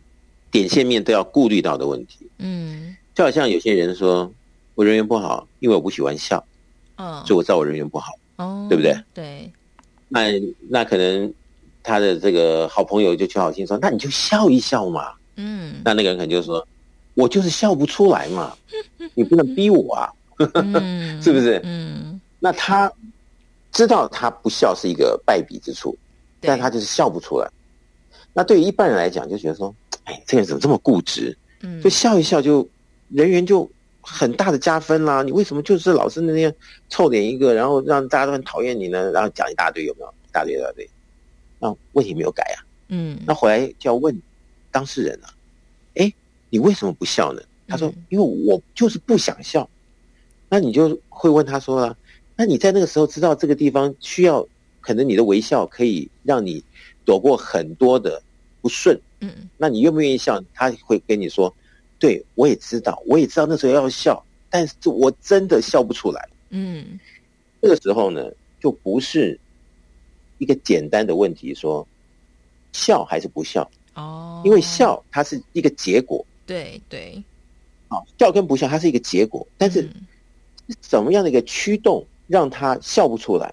[0.51, 2.27] 点线面都要顾虑到的问题。
[2.39, 4.31] 嗯，就好像有些人说
[4.75, 6.43] 我人缘不好，因为我不喜欢笑，
[6.97, 8.95] 嗯，所以我知道我人缘不好，哦，对不对？
[9.13, 9.51] 对，
[10.09, 10.31] 那
[10.69, 11.33] 那可能
[11.81, 15.13] 他的这个好朋友就求好心说，那你就笑一笑嘛。
[15.37, 16.67] 嗯，那那个人可能就说，
[17.13, 18.53] 我就是笑不出来嘛，
[19.15, 20.11] 你不能逼我啊，
[21.23, 21.61] 是不是？
[21.63, 22.91] 嗯，那他
[23.71, 25.97] 知道他不笑是一个败笔之处，
[26.41, 27.49] 但他就是笑不出来。
[28.33, 29.73] 那对于一般人来讲，就觉得说，
[30.05, 31.35] 哎，这个人怎么这么固执？
[31.61, 32.67] 嗯，就笑一笑就
[33.09, 33.69] 人缘就
[34.01, 35.23] 很大的加分啦。
[35.23, 36.53] 你为什么就是老是那样
[36.89, 39.11] 臭脸一个，然后让大家都很讨厌你呢？
[39.11, 40.07] 然后讲一大堆有没有？
[40.27, 40.89] 一大堆一大堆，
[41.59, 42.63] 那问题没有改啊。
[42.89, 44.19] 嗯，那回来就要问。
[44.71, 45.33] 当事人啊，
[45.95, 46.13] 哎，
[46.51, 47.41] 你为什么不笑呢？
[47.67, 49.67] 他说：“因为我就是不想笑。”
[50.47, 51.97] 那你就会问他说
[52.37, 54.47] ：“那你在那个时候知道这个地方需要，
[54.81, 56.63] 可能你的微笑可以让你
[57.05, 58.21] 躲过很多的
[58.61, 58.99] 不顺。
[59.19, 60.41] 嗯，那你愿不愿意笑？
[60.53, 61.53] 他会跟你说
[61.99, 66.99] ：“对，我也知道，我也知道那时候要笑，但是我真的笑不出来。”嗯，
[67.61, 69.39] 这个时候呢，就不是
[70.37, 71.85] 一个简单的问题，说
[72.71, 76.25] 笑还是不笑哦，因为笑它是一个结果。
[76.45, 77.21] 对对，
[77.87, 79.89] 啊，笑跟不笑它是一个结果，但是
[80.79, 82.05] 怎么样的一个驱动？
[82.29, 83.51] 让他笑不出来，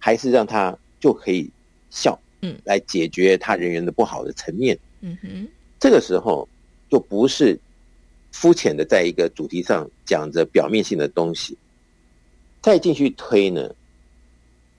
[0.00, 1.48] 还是让他就可以
[1.90, 5.46] 笑，嗯，来解决他人缘的不好的层面，嗯哼，
[5.78, 6.48] 这个时候
[6.90, 7.56] 就不是
[8.32, 11.56] 肤浅的在一个主题上讲着表面性的东西，
[12.60, 13.72] 再进去推呢，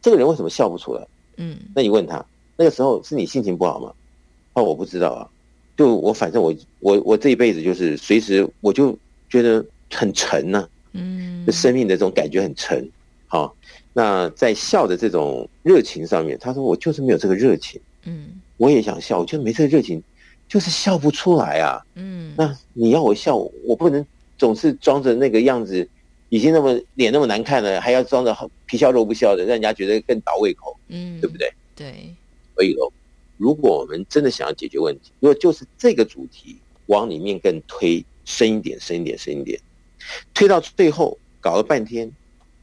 [0.02, 1.08] 这个人为什么笑不出来？
[1.38, 2.26] 嗯，那你问他，
[2.58, 3.94] 那个时候是你心情不好吗？
[4.54, 5.30] 哦，我不知道啊，
[5.78, 8.98] 就我反正我我我这一辈子就是随时我就
[9.30, 12.90] 觉得很沉呐，嗯，生命的这种感觉很沉。
[13.28, 13.56] 好，
[13.94, 20.02] 那在笑的这种热情上面，他说我就是没有这个热情，嗯，我也想笑，我就没这个热情，
[20.48, 23.36] 就是笑不出来啊，嗯，那你要我笑，
[23.66, 24.06] 我不能
[24.38, 25.86] 总是装着那个样子，
[26.30, 28.34] 已经那么脸那么难看了，还要装着
[28.66, 31.52] 皮笑肉不笑的，让人家觉得更倒胃口，嗯，对不对？
[31.76, 32.16] 对，
[32.56, 32.90] 所以喽，
[33.36, 39.60] 如果我们真的想要解决问题，如果就是这个主题往里面更推深一点，深一点，深一点，
[40.34, 42.10] 推到最后搞了半天。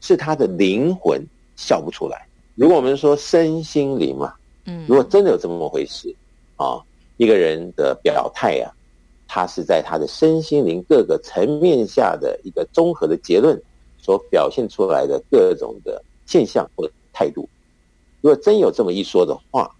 [0.00, 1.22] 是他的灵魂
[1.56, 2.26] 笑不出来。
[2.54, 4.34] 如果我们说身心灵嘛，
[4.64, 6.14] 嗯，如果真的有这么回事
[6.56, 6.82] 啊，
[7.16, 8.66] 一个人的表态啊，
[9.26, 13.60] 他是在他的身心灵各个层面下的一个综合的结论
[13.96, 17.48] 所表现出来的各种的现象或态度。
[18.20, 19.72] 如果真有这么一说的话，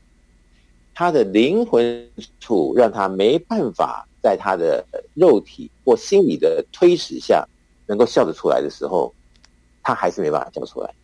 [0.95, 2.09] 他的灵魂
[2.39, 7.45] 处让他没办法在他的肉体或心理的推使下
[7.87, 9.13] 能够笑得出来的时候。
[9.89, 10.95] 他还是没办法叫出来，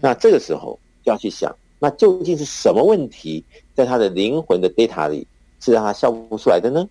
[0.00, 3.44] 那这个时候就要去想，那究竟是什么问题
[3.76, 5.24] 在他的灵魂的 data 里
[5.60, 6.84] 是让他笑不出来的呢？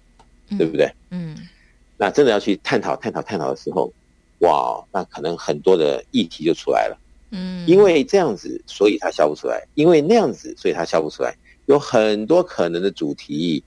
[0.57, 0.89] 对不对？
[1.09, 1.36] 嗯，
[1.97, 3.91] 那真的要去探讨、探讨、探讨的时候，
[4.39, 6.97] 哇，那可能很多的议题就出来了。
[7.32, 11.36] 嗯，因为这样子，所以他笑不出来；因为那样子，所以他笑不出来。
[11.66, 13.62] 有很多可能的主题，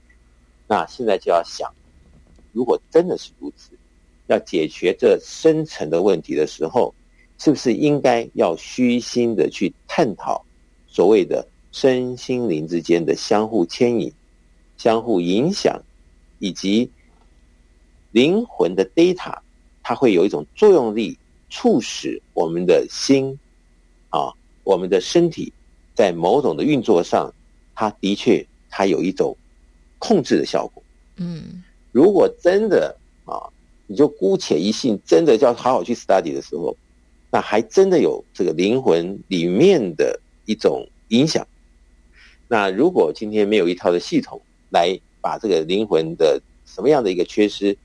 [0.65, 1.71] 那现在就要想，
[2.53, 3.69] 如果真的是如此，
[4.25, 6.91] 要解决这深层的问题的时候。
[7.37, 10.43] 是不是应该要虚心的去探讨
[10.87, 14.11] 所谓的身心灵之间的相互牵引、
[14.77, 15.77] 相互影响，
[16.39, 16.89] 以及
[18.11, 19.37] 灵魂的 data，
[19.83, 21.17] 它会有一种作用力，
[21.49, 23.37] 促使我们的心
[24.09, 24.31] 啊，
[24.63, 25.51] 我们的身体
[25.93, 27.33] 在某种的运作上，
[27.75, 29.35] 它的确它有一种
[29.99, 30.81] 控制的效果。
[31.17, 31.61] 嗯，
[31.91, 33.35] 如果真的啊，
[33.87, 36.73] 你就姑且一信，真的就要好好去 study 的时候。
[37.35, 41.45] 那还真的有这个灵魂里面的一种影响。
[42.47, 47.77] 那如果今天没有一套的系统来把这个灵魂的什么样的一个缺失，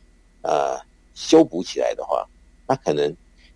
[0.43, 0.79] 呃，
[1.17, 2.25] 修补起来的话，
[2.69, 3.13] 那可能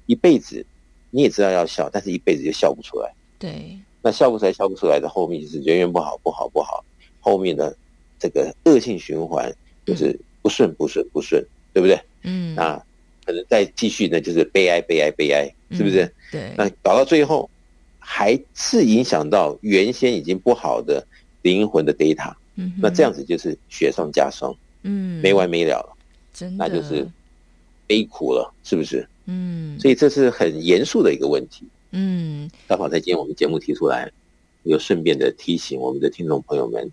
[0.07, 0.67] 一辈子
[1.13, 3.15] 你也知道要笑，但是一辈子就笑不出来。
[3.39, 3.79] 对。
[4.03, 6.85] 那笑不出来，笑不出来的后面就是人缘不好，不好，不好。
[7.21, 7.73] 后面的
[8.19, 9.49] 这个恶性循环
[9.87, 11.41] 就是不顺，不顺，不顺，
[11.73, 11.97] 对不对？
[12.25, 12.53] 嗯。
[12.57, 12.85] 那
[13.25, 15.49] 可能再继续呢，就是悲哀，悲哀，悲哀。
[15.75, 16.11] 是不是？
[16.31, 17.49] 对，那搞到最后，
[17.99, 21.07] 还是影响到原先已经不好的
[21.43, 22.33] 灵魂的 data。
[22.57, 25.97] 嗯，那这样子就是雪上加霜，嗯，没完没了了，
[26.33, 27.05] 真的，那就是
[27.87, 29.05] 悲苦了，是不是？
[29.27, 31.65] 嗯，所以这是很严肃的一个问题。
[31.91, 34.09] 嗯，刚好在今天我们节目提出来，
[34.63, 36.89] 又顺便的提醒我们的听众朋友们，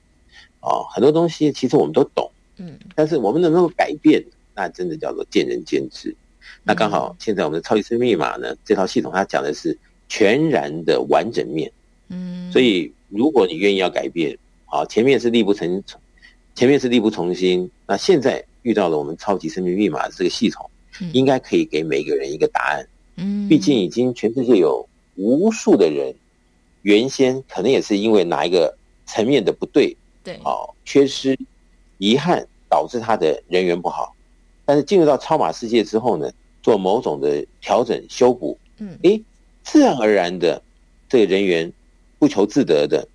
[0.61, 4.23] 哦，很多东西其实我们都懂，嗯，但是我们能不能改变，
[4.55, 6.15] 那真的叫做见仁见智。
[6.63, 9.77] 那刚好，现在我们的超级生命密码呢，这套系统它讲的是
[10.09, 11.71] 全然的完整面，
[12.09, 15.83] 嗯，所以如果你愿意要改变，好，前面是力不从，
[16.55, 20.69] 前面是力不从心，那现在遇到了我们超级生命密码的这个系统，
[21.13, 26.13] 应该可以给每个人一个答案，嗯，毕竟已经全世界有无数的人，
[26.83, 28.75] 原先可能也是因为哪一个
[29.05, 31.37] 层面的不对，对，好，缺失、
[31.97, 34.15] 遗憾导致他的人缘不好，
[34.71, 36.31] 但是进入到超马世界之后呢，
[36.63, 39.21] 做某种的调整修补，嗯，诶，
[39.65, 40.61] 自然而然的，
[41.09, 41.69] 这个人员
[42.17, 43.05] 不求自得的，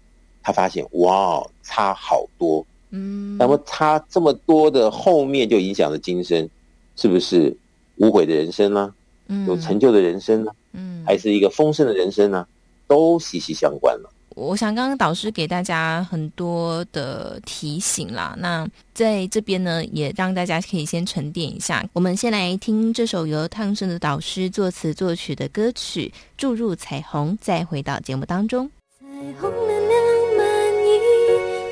[0.42, 6.46] 他发现哇，差好多，嗯，那么差这么多的后面就影响了今生，
[6.94, 7.56] 是不是
[7.96, 8.94] 无悔的人生呢？
[9.28, 10.52] 嗯，有成就的人生呢？
[10.74, 12.46] 嗯，还是一个丰盛的人生呢？
[12.86, 14.12] 都息息相关了。
[14.36, 21.82] 我想刚刚导师给大家很多的提醒啦，那在这边呢，也让大家可以先沉淀一下。
[21.94, 28.70] 我们先来听这首由汤胜的导师作词作曲的歌曲《注入彩虹》，再回到节目当中。
[29.00, 29.06] 彩
[29.40, 29.98] 虹亮亮
[30.36, 30.46] 满
[30.84, 31.00] 溢，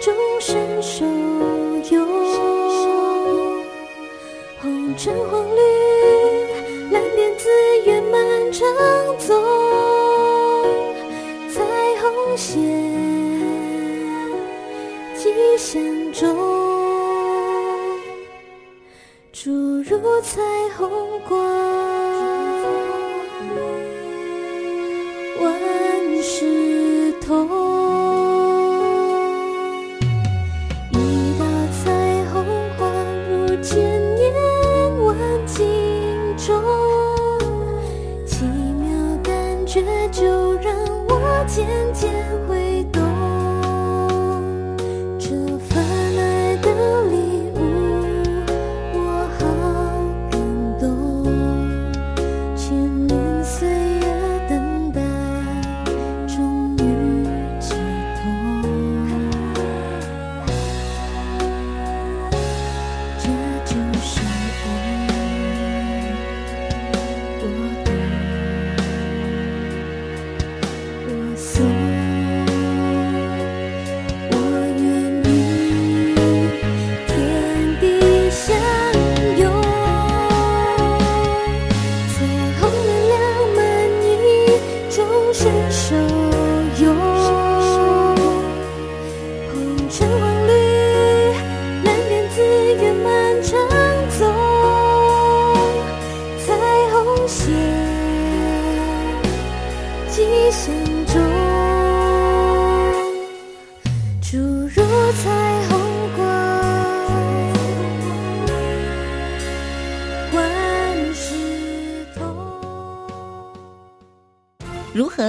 [0.01, 1.05] 众生受
[1.95, 2.09] 用，
[4.63, 5.61] 红橙黄绿，
[6.91, 7.51] 蓝靛紫
[7.85, 8.67] 圆满成
[9.19, 9.74] 走。
[12.37, 12.61] 现
[15.15, 16.37] 吉祥中，
[19.33, 20.43] 注入彩
[20.77, 20.91] 虹
[21.29, 21.39] 光，
[25.41, 27.74] 万事通。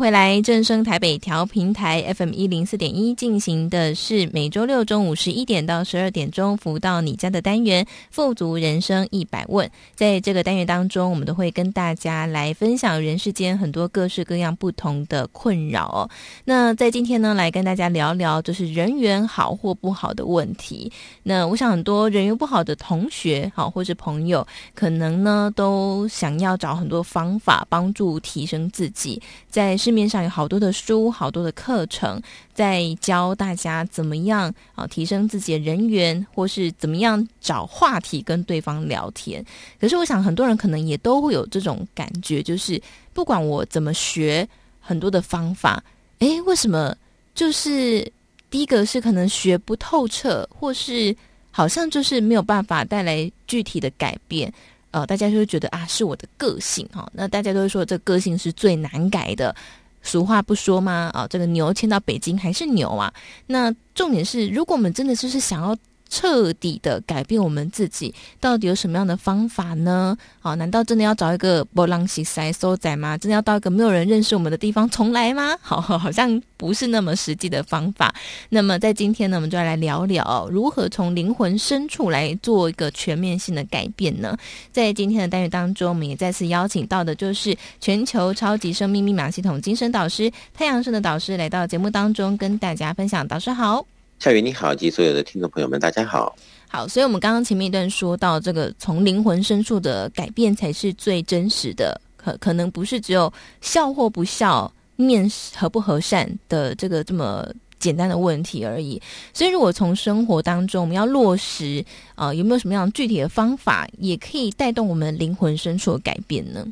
[0.00, 9.68] 回来，正声台北调频台 FM 一零四点一进行的是每周六中午十一点到十二点钟服务到你家的单元《富足人生一百问》。
[9.94, 16.08] 在这个单元当中，我们都会跟大家来分享人世间很多各式各样不同的困扰哦。
[16.46, 20.90] 那在今天呢，来跟大家聊聊就是人缘好或不好的问题。
[21.22, 29.20] 那我想很多人缘不好的同学，好或是朋友，可能呢都想要找很多方法帮助提升自己，
[29.50, 32.22] 在市面上有好多的书，好多的课程，
[32.54, 39.44] 在教大家怎么样啊提升自己的人缘，或是怎么样找话题跟对方聊天。
[39.80, 42.80] 可是，我想很多人可能也都会有这种感觉，就是
[43.12, 45.82] 不管我怎么学很多的方法，
[46.20, 46.96] 诶，为什么
[47.34, 48.08] 就是
[48.48, 51.12] 第一个是可能学不透彻，或是
[51.50, 54.54] 好像就是没有办法带来具体的改变。
[54.92, 59.54] 呃，大家就会觉得啊，是我的个性哈、那大家都会说，这个性是最难改的。
[60.02, 61.10] 俗话不说吗？
[61.12, 63.12] 啊、这个牛迁到北京还是牛啊。
[63.46, 65.76] 那重点是，如果我们真的就是想要。
[66.10, 70.16] 彻底的改变我们自己，到底有什么样的方法呢？
[70.42, 73.16] 啊，难道真的要找一个波浪西塞收仔吗？
[73.16, 75.56] 真的要到一个没有人认识我们的地方重来吗？
[75.62, 78.12] 好， 好像不是那么实际的方法。
[78.48, 84.36] 那么在今天呢，我们就要来聊聊如何从灵魂深处来做一个全面性的改变呢？
[84.72, 93.26] 在今天的单元当中，我们也再次邀请到的就是全球超级生命密码系统精神导师太阳神的导师来到节目当中，跟大家分享。
[93.28, 93.99] 导师好。
[94.20, 96.36] 夏雨你好，及所有的听众朋友们，大家好。
[96.68, 107.48] 好，所以我们刚刚前面一段说到，这个从灵魂深处的改变才是最真实的，可可能不是只有笑或不笑、面和不和善的这个这么
[107.78, 109.00] 简单的问题而已。
[109.32, 111.82] 所以，如果从生活当中我们要落实
[112.14, 116.66] 啊、呃，有没有什么样具体的方法，也可以带动我们灵魂深处的改变呢？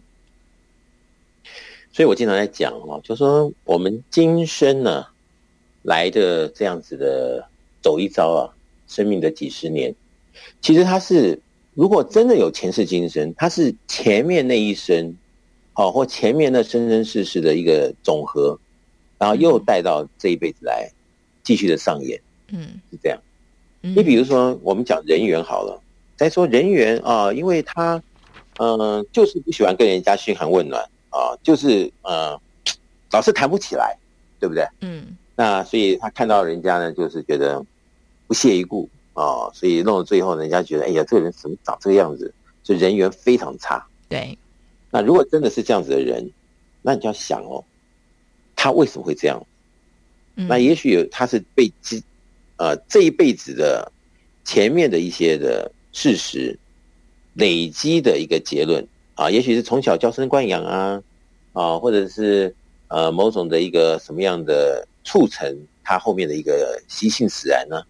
[1.94, 5.07] 所以我经常在讲哦，就说我们今生呢。
[5.82, 7.48] 来的这样子的
[7.80, 8.50] 走一遭啊，
[8.86, 9.94] 生命的几十年，
[10.60, 11.40] 其实他是
[11.74, 15.14] 如果真的有前世今生，他是前面那一生，
[15.72, 18.58] 好或前面那生生世世的一个总和，
[19.18, 20.90] 然后又带到这一辈子来
[21.44, 23.18] 继续的上演，嗯，是这样。
[23.80, 25.80] 你比如说，我们讲人缘好了，
[26.16, 28.02] 再说人缘啊，因为他
[28.58, 32.38] 嗯、呃，就是不喜欢跟人家嘘寒问暖啊、呃，就是呃，
[33.12, 33.96] 老是谈不起来，
[34.40, 34.66] 对不对？
[34.80, 35.06] 嗯。
[35.39, 37.64] 那所以他看到人家呢，就是觉得
[38.26, 42.34] 不屑一顾啊、呃，所以弄到最后，人家觉得，哎呀，这个人怎么长这个样子？
[42.64, 43.86] 就人缘非常差。
[44.09, 44.36] 对。
[44.91, 46.28] 那如果真的是这样子的人，
[46.82, 47.62] 那你就要想哦，
[48.57, 49.41] 他为什么会这样？
[50.34, 52.03] 嗯、那也许有他是被这
[52.57, 53.93] 呃这一辈子的
[54.45, 56.59] 前面的一些的事实
[57.34, 58.84] 累积的一个结论
[59.14, 61.01] 啊，也许是从小娇生惯养啊
[61.53, 62.53] 啊，或者是
[62.89, 64.84] 呃某种的一个什么样的。
[65.05, 67.82] 促成他后面的一个习性使然呢，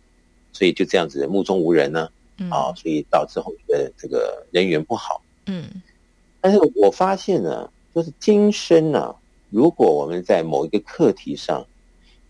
[0.53, 2.09] 所以就这样子目中无人呢，
[2.51, 5.21] 啊，所以导致后面的这个人缘不好。
[5.47, 5.83] 嗯，
[6.41, 9.15] 但是我发现呢，就是今生呢，
[9.51, 11.67] 如果我们在某一个课题上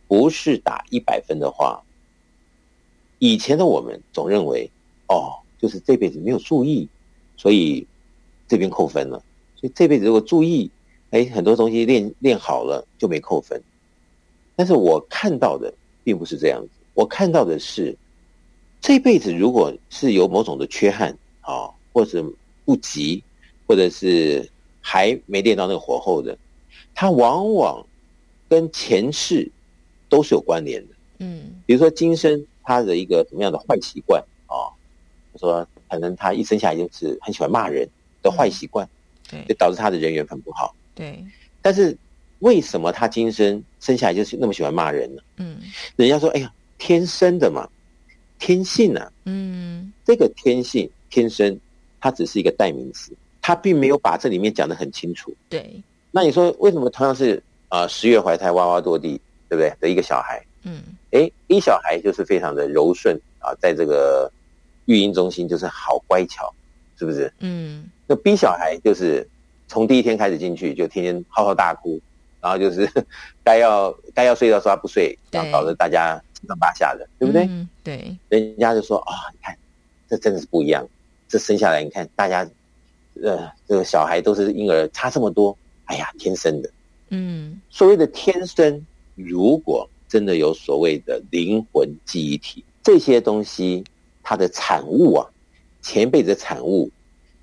[0.07, 1.83] 不是打一百分的话，
[3.19, 4.71] 以前的我们总认为，
[5.09, 6.89] 哦，就是这辈子没有注意，
[7.37, 7.87] 所以
[8.47, 9.23] 这边扣分了。
[9.57, 10.71] 所以这辈子如果注意，
[11.11, 13.61] 哎，很多东西练练好了就没扣分。
[14.59, 17.97] 但是我看到的并不是这样子，我看到的是，
[18.81, 22.29] 这辈子如果是有某种的缺憾啊，或者
[22.65, 23.23] 不及，
[23.69, 24.45] 或者是
[24.81, 26.37] 还没练到那个火候的，
[26.93, 27.87] 它往往
[28.49, 29.49] 跟前世
[30.09, 30.95] 都是有关联的。
[31.19, 34.75] 嗯，比如说今生他的一个什么样的坏习惯啊，
[35.39, 37.89] 说可能他一生下来就是很喜欢骂人
[38.25, 38.89] 的坏习惯，
[39.31, 40.75] 对，就导致他的人缘很不好。
[40.97, 41.25] 对，
[41.63, 41.97] 但是。
[42.41, 45.23] 为什么他今生生下来就是那么喜欢骂人呢？
[45.39, 45.59] 嗯，
[45.97, 47.69] 人家说，哎呀，天生的嘛，
[48.39, 49.11] 天性啊。
[49.25, 51.59] 嗯，这个天性天生，
[52.01, 53.13] 它只是一个代名词，
[53.43, 55.35] 他并没有把这里面讲得很清楚。
[55.49, 55.83] 对，
[56.13, 59.73] 那你说为什么同样是啊、呃、十月怀胎哇哇落地，对不对？
[59.81, 64.31] 的一个小孩，嗯，哎一小孩就是非常的柔顺啊，在这个
[64.85, 66.55] 育婴中心就是好乖巧，
[66.97, 67.33] 是不是？
[67.41, 69.27] 嗯，那 B 小孩就是
[69.67, 72.01] 从第一天开始进去就天天嚎啕大哭。
[72.41, 72.89] 然后就是
[73.45, 77.47] 该要该要睡的时候他不睡，然后搞得大家七上八下的，对不对？
[77.49, 78.17] 嗯，对。
[78.29, 79.57] 人家就说啊、哦，你看，
[80.09, 80.87] 这真的是不一样。
[81.29, 82.49] 这生下来，你看大家，
[83.23, 86.71] 呃，这个小孩都是婴儿，差这么多，哎呀，天生的。
[87.11, 93.85] 嗯，所谓的天生，如果真的有所谓的灵魂记忆体，这些东西
[94.23, 95.27] 它的产物啊，
[95.83, 96.91] 前辈子的产物，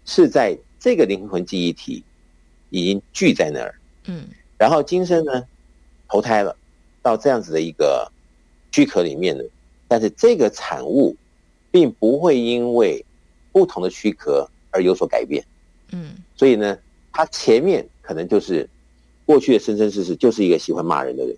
[0.05, 2.03] 是在这个灵魂记忆体
[2.69, 3.75] 已经聚在那儿。
[4.05, 4.25] 嗯。
[4.57, 5.43] 然后今生呢，
[6.07, 6.55] 投胎了，
[7.01, 8.09] 到这样子的一个
[8.71, 9.43] 躯壳里面呢，
[9.87, 11.15] 但是这个产物，
[11.71, 13.03] 并不会因为
[13.51, 15.43] 不同的躯壳而有所改变，
[15.91, 16.77] 嗯，所以呢，
[17.11, 18.67] 他前面可能就是
[19.25, 21.35] 过去的生生世世就是一个喜欢骂人的人，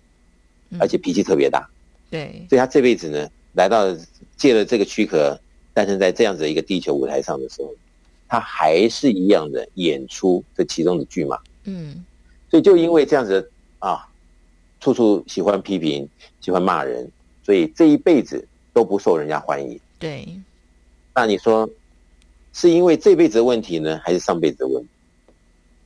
[0.78, 1.68] 而且脾气特别大，
[2.10, 3.96] 对，所以他这辈子呢，来到
[4.36, 5.36] 借了这个躯壳，
[5.74, 7.74] 诞生在这样子的一个地球舞台上的时候，
[8.28, 12.04] 他还是一样的演出这其中的剧码，嗯。
[12.50, 14.08] 所以就因为这样子啊，
[14.80, 16.08] 处处喜欢批评，
[16.40, 17.10] 喜欢骂人，
[17.44, 19.78] 所以这一辈子都不受人家欢迎。
[19.98, 20.26] 对，
[21.14, 21.68] 那你说
[22.52, 24.88] 是因为这辈子的问题呢，还是上辈子的问题？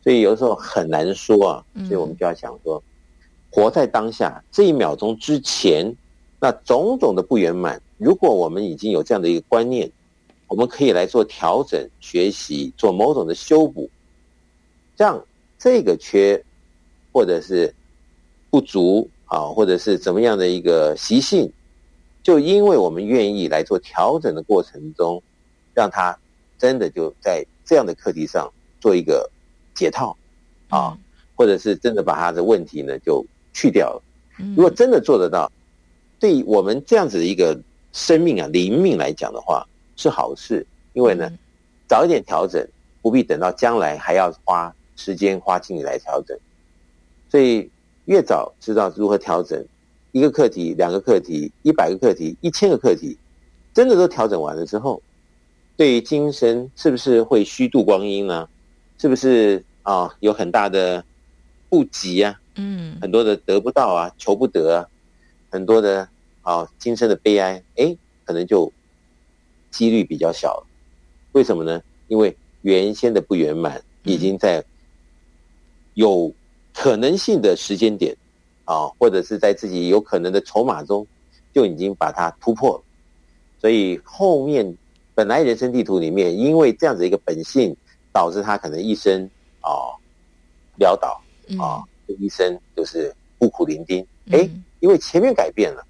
[0.05, 1.65] 所以有的时候很难说啊。
[1.89, 2.83] 所以我们就要想说，
[3.51, 5.93] 活在当下这一秒钟之前，
[6.39, 9.91] 那种种的不圆满，如果我们已经有这样的一个观念，
[10.47, 13.91] 我们可以来做调整、学习，做某种的修补，
[14.97, 15.25] 这样
[15.59, 16.41] 这个缺。
[17.13, 17.73] 或者是
[18.51, 21.51] 不足啊，或者是怎么样的一个习性，
[22.23, 25.23] 就因为我们愿意来做调整的过程中，
[25.75, 26.19] 让他
[26.59, 29.31] 真的就在这样的课题上做一个
[29.75, 30.17] 解套
[30.69, 30.97] 啊，
[31.35, 34.03] 或者是真的把他的问题呢就去掉了。
[34.57, 35.51] 如果真的做得到，
[36.19, 37.59] 对我们这样子的一个
[37.93, 41.31] 生命啊灵命来讲的话是好事，因为呢
[41.89, 42.67] 早一点调整，
[43.01, 46.39] 不必等到将来还要花时间花精力来调整。
[47.33, 47.71] 所以
[48.05, 49.65] 越早知道如何调整
[50.11, 53.17] 一个课题、两个课题、一百个课题、一千个课题，
[53.73, 55.01] 真的都调整完了之后，
[55.75, 58.47] 对于今生是不是会虚度光阴呢？
[58.99, 60.15] 是不是啊？
[60.21, 61.03] 有很大的
[61.71, 62.39] 不及啊？
[62.57, 64.87] 嗯，很多的得不到啊，求不得啊，
[65.49, 66.07] 很多的
[66.43, 68.71] 啊，今生的悲哀，哎，可能就
[69.71, 70.63] 几率比较小。
[71.33, 71.81] 为什么呢？
[72.09, 74.63] 因为原先的不圆满已经在
[75.95, 76.31] 有。
[76.75, 78.17] 可能性的时间点，
[78.65, 81.07] 啊，或者是在自己有可能的筹码中，
[81.53, 82.83] 就已经把它突破了。
[83.61, 84.77] 所以后面
[85.15, 87.77] 本来人生地图里面，因为这样子一个本性，
[88.13, 89.25] 导致他可能一生
[89.61, 89.95] 啊
[90.79, 91.21] 潦倒
[91.61, 94.05] 啊，这一生就是孤苦伶仃。
[94.31, 94.49] 哎，
[94.81, 95.85] 因为前面改变了，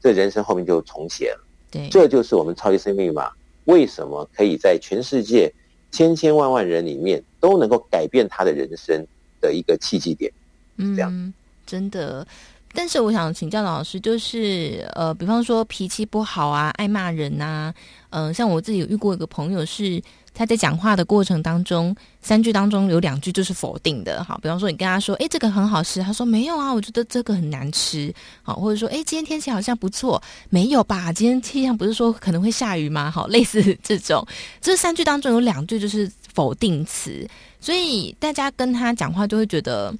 [0.00, 1.44] 这人生后面就重写了。
[1.70, 3.30] 对，这就是我们超级生命密码
[3.64, 5.52] 为什么可以在全世界
[5.90, 9.06] 千千万万人里面都能够改变他的人生
[9.42, 10.32] 的一个契机点。
[10.76, 11.34] 嗯，这样
[11.66, 12.26] 真的。
[12.72, 17.74] 但是我想请教老师，就是呃，比方说脾气不好啊，爱骂人呐、
[18.08, 20.02] 嗯、像我自己有遇过一个朋友是。
[20.34, 28.10] 他在讲话的过程当中，三句当中有两句就是否定的，好，比方说你跟他说，诶，这个很好吃，他说没有啊，我觉得这个很难吃，
[28.42, 31.12] 好，或者说，诶，今天天气好像不错，没有吧？
[31.12, 33.10] 今天气象不是说可能会下雨吗？
[33.10, 34.26] 好，类似这种，
[34.58, 37.28] 这三句当中有两句就是否定词，
[37.60, 39.94] 所以大家跟他讲话就会觉得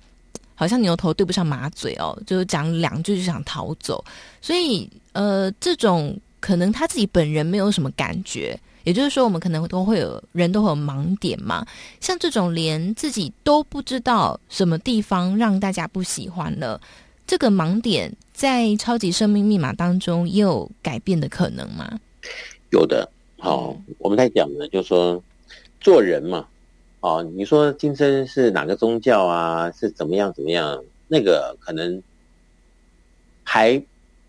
[0.54, 4.04] 好像牛头对不上马嘴哦，就是讲两句就想逃走，
[4.40, 8.58] 所以呃，这种可能他自己本人没有什么感觉。
[8.84, 11.64] 也就是说，我们可能都会有人都会有盲点嘛。
[12.00, 16.80] 像这种连自己都不知道什么地方让大家不喜欢了，
[17.24, 21.96] 这个盲点在超级生命密码当中也有改变的可能吗？
[22.70, 23.08] 有的。
[23.38, 25.22] 好，我们在讲呢，就是说
[25.82, 26.46] 做人嘛，
[27.00, 29.70] 哦，你说今生是哪个宗教啊？
[29.72, 30.82] 是怎么样怎么样？
[31.08, 32.02] 那个可能
[33.44, 33.82] 还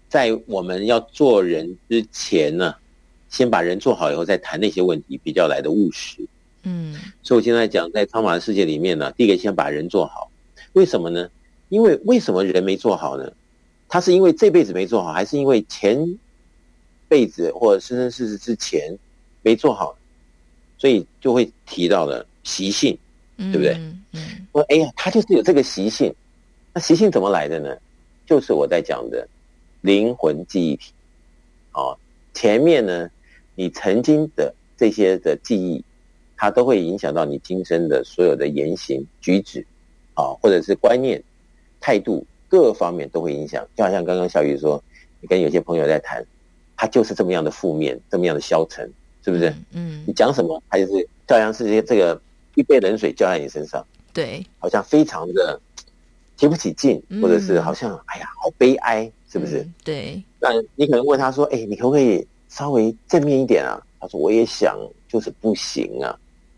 [0.09, 2.75] 在我们要做人之前呢。
[3.29, 6.19] 先把人做好以后，再谈那些问题，比较来的务实。
[6.61, 10.29] 嗯，所以我现在讲，在苍茫的世界里面呢，第一个先把人做好。
[10.73, 11.27] 为什么呢？
[11.69, 13.33] 因为为什么人没做好呢？
[13.89, 15.97] 他是因为这辈子没做好，还是因为前
[17.07, 18.95] 辈子或者生生世世之前
[19.41, 19.97] 没做好？
[20.83, 22.97] 所以就会提到了习性，
[23.37, 23.71] 对不对？
[23.75, 24.19] 嗯，嗯，
[24.51, 26.13] 说哎呀，他就是有这个习性。
[26.73, 27.73] 那习性怎么来的呢？
[28.25, 29.25] 就是我在讲的
[29.79, 30.91] 灵魂记忆体。
[31.71, 31.97] 哦，
[32.33, 33.09] 前面呢？
[33.55, 35.81] 你曾经的这些的记忆，
[36.35, 39.65] 它都会影响到你今生的所有的言行举止，
[40.15, 41.23] 啊，或者是观念、
[41.79, 43.65] 态度各方面都会影响。
[43.73, 44.83] 就好像刚刚小雨说，
[45.21, 46.21] 你跟有些朋友在谈，
[46.75, 48.91] 他就是这么样的负面，这么样的消沉，
[49.23, 49.49] 是不是？
[49.71, 50.01] 嗯。
[50.01, 52.19] 嗯，你讲什么，他就是照样是这些这个
[52.55, 55.59] 一杯冷水浇在你身上，对，好像非常的
[56.37, 59.59] 提不起劲，或者是好像哎呀好悲哀，是不是？
[59.59, 60.23] 嗯、对。
[60.39, 66.15] 那你可能问他说：“哎，你可不可以？”稍微正面一点啊，他说我也想，就是不行啊，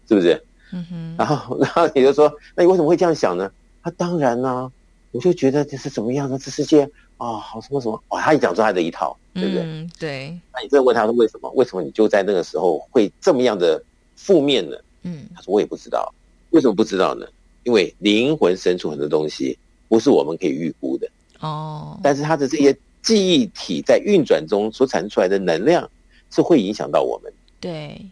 [0.09, 0.43] 是不是？
[0.74, 1.16] 嗯哼。
[1.18, 3.49] 然后， 然后你就说，那你为什么会这样想呢？
[3.82, 4.72] 他当然呢、啊，
[5.11, 9.63] 我就觉得这是怎么样呢，这世界啊、哦，好什么什么，哇，他一讲出他的一套，对不对？
[9.63, 10.39] 嗯，对。
[10.53, 11.49] 那你再问他说为什么？
[11.55, 13.82] 为什么你就在那个时候会这么样的
[14.16, 14.78] 负面呢？
[15.03, 16.13] 嗯，他说我也不知道，
[16.51, 17.26] 为什么不知道呢？
[17.63, 19.57] 因为灵魂深处很多东西
[19.88, 21.07] 不是我们可以预估的
[21.39, 22.76] 哦，但是他的这些。
[23.05, 25.88] 记忆体在运转中所产生出来的能量
[26.32, 27.32] 是会影响到我们。
[27.59, 28.03] 对，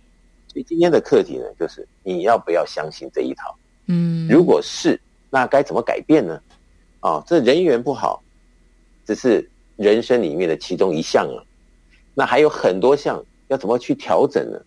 [0.48, 3.56] 所以今天的课题呢，就是你要不要相信这一套？
[3.88, 5.02] 嗯，如果是，
[5.32, 6.40] 那该怎么改变呢？
[7.00, 8.22] 啊、哦，这人缘不好，
[9.06, 11.44] 只是人生里面的其中一项啊。
[12.14, 14.60] 那还有很多项要怎么去调整呢？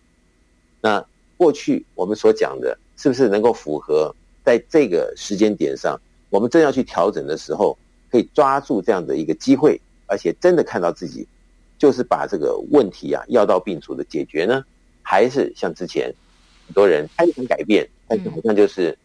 [0.81, 1.05] 那
[1.37, 4.13] 过去我们所讲的，是不是能够符合
[4.43, 7.77] 在这个时间点上，我们正要去调整的时候，
[8.11, 9.79] 可以抓住这样的一个机会？
[10.07, 11.27] 而且真的看到自己，
[11.77, 14.63] 就是把这个问题啊药到病除的解决呢，
[15.01, 16.13] 还是像之前
[16.65, 18.97] 很多人他想改变，但是好像就是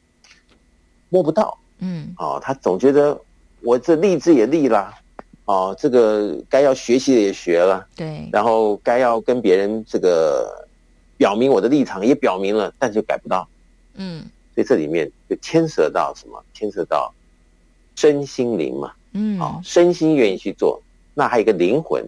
[1.08, 3.20] 摸不到，嗯，哦，他总觉得
[3.62, 4.94] 我这立志也立了，
[5.44, 10.66] 哦，这个该要学习的也学了，对，然后该要跟别人这个
[11.16, 13.48] 表明我的立场也表明了，但是就改不到，
[13.94, 14.24] 嗯，
[14.54, 16.42] 所以这里面就牵涉到什么？
[16.54, 17.12] 牵涉到
[17.96, 20.80] 身心灵嘛，嗯，哦，身心愿意去做。
[21.14, 22.02] 那还有一个灵魂，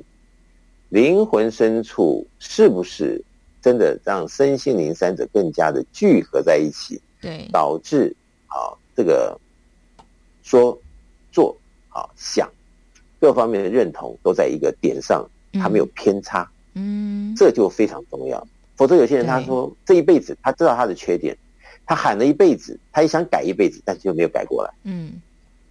[0.89, 3.23] 灵魂深处是不是
[3.61, 7.01] 真的让身心灵三者更加的聚合在一起？
[7.21, 8.15] 对，导致
[8.47, 9.39] 啊这个
[10.43, 10.79] 说
[11.33, 11.57] 做
[11.89, 12.49] 啊想
[13.25, 18.47] 各方面的认同都在一个点上，他没有偏差，嗯，这就非常重要。
[18.77, 21.35] 否则有些人他说这一辈子他知道他的缺点，
[21.87, 25.13] 他喊了一辈子，他也想改一辈子，但是就没有改过来，嗯，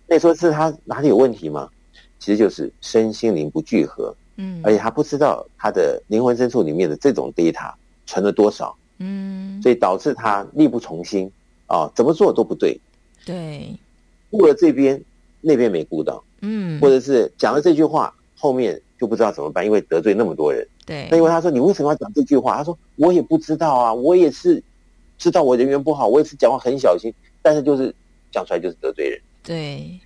[0.08, 1.70] 那说是他哪里有问题吗？
[2.18, 7.72] 其实就是身心灵不聚合，嗯，而且他不知道他的灵魂深处里面的这种 data
[8.08, 11.32] 存了多少，嗯，所以导致他力不从心
[11.68, 12.82] 啊，怎么做都不对，
[13.24, 13.78] 对，
[14.32, 15.00] 顾了这边，
[15.40, 22.56] 那边没顾到，嗯，或者是讲了这句话，后面就不知道怎么办，因为得罪那么多人，对，那因为他说你为什么要讲这句话？
[22.56, 24.62] 他说我也不知道啊，我也是
[25.18, 27.92] 知道我人缘不好，我也是讲话很小心，但是就是
[28.32, 30.00] 讲出来就是得罪人，对，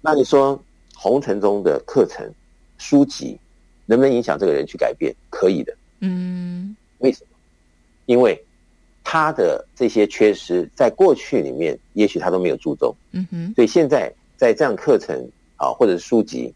[0.00, 0.56] 那你说？
[1.00, 2.28] 红尘中的课程、
[2.76, 3.38] 书籍，
[3.86, 5.14] 能不能影响这个人去改变？
[5.30, 5.72] 可以的。
[6.00, 7.36] 嗯，为什么？
[8.06, 8.44] 因为
[9.04, 12.92] 他的这些缺失，在过去里面，也许他都没有注重。
[13.12, 13.52] 嗯哼。
[13.54, 15.24] 所以现在在这样课程
[15.58, 16.54] 啊，或者是书籍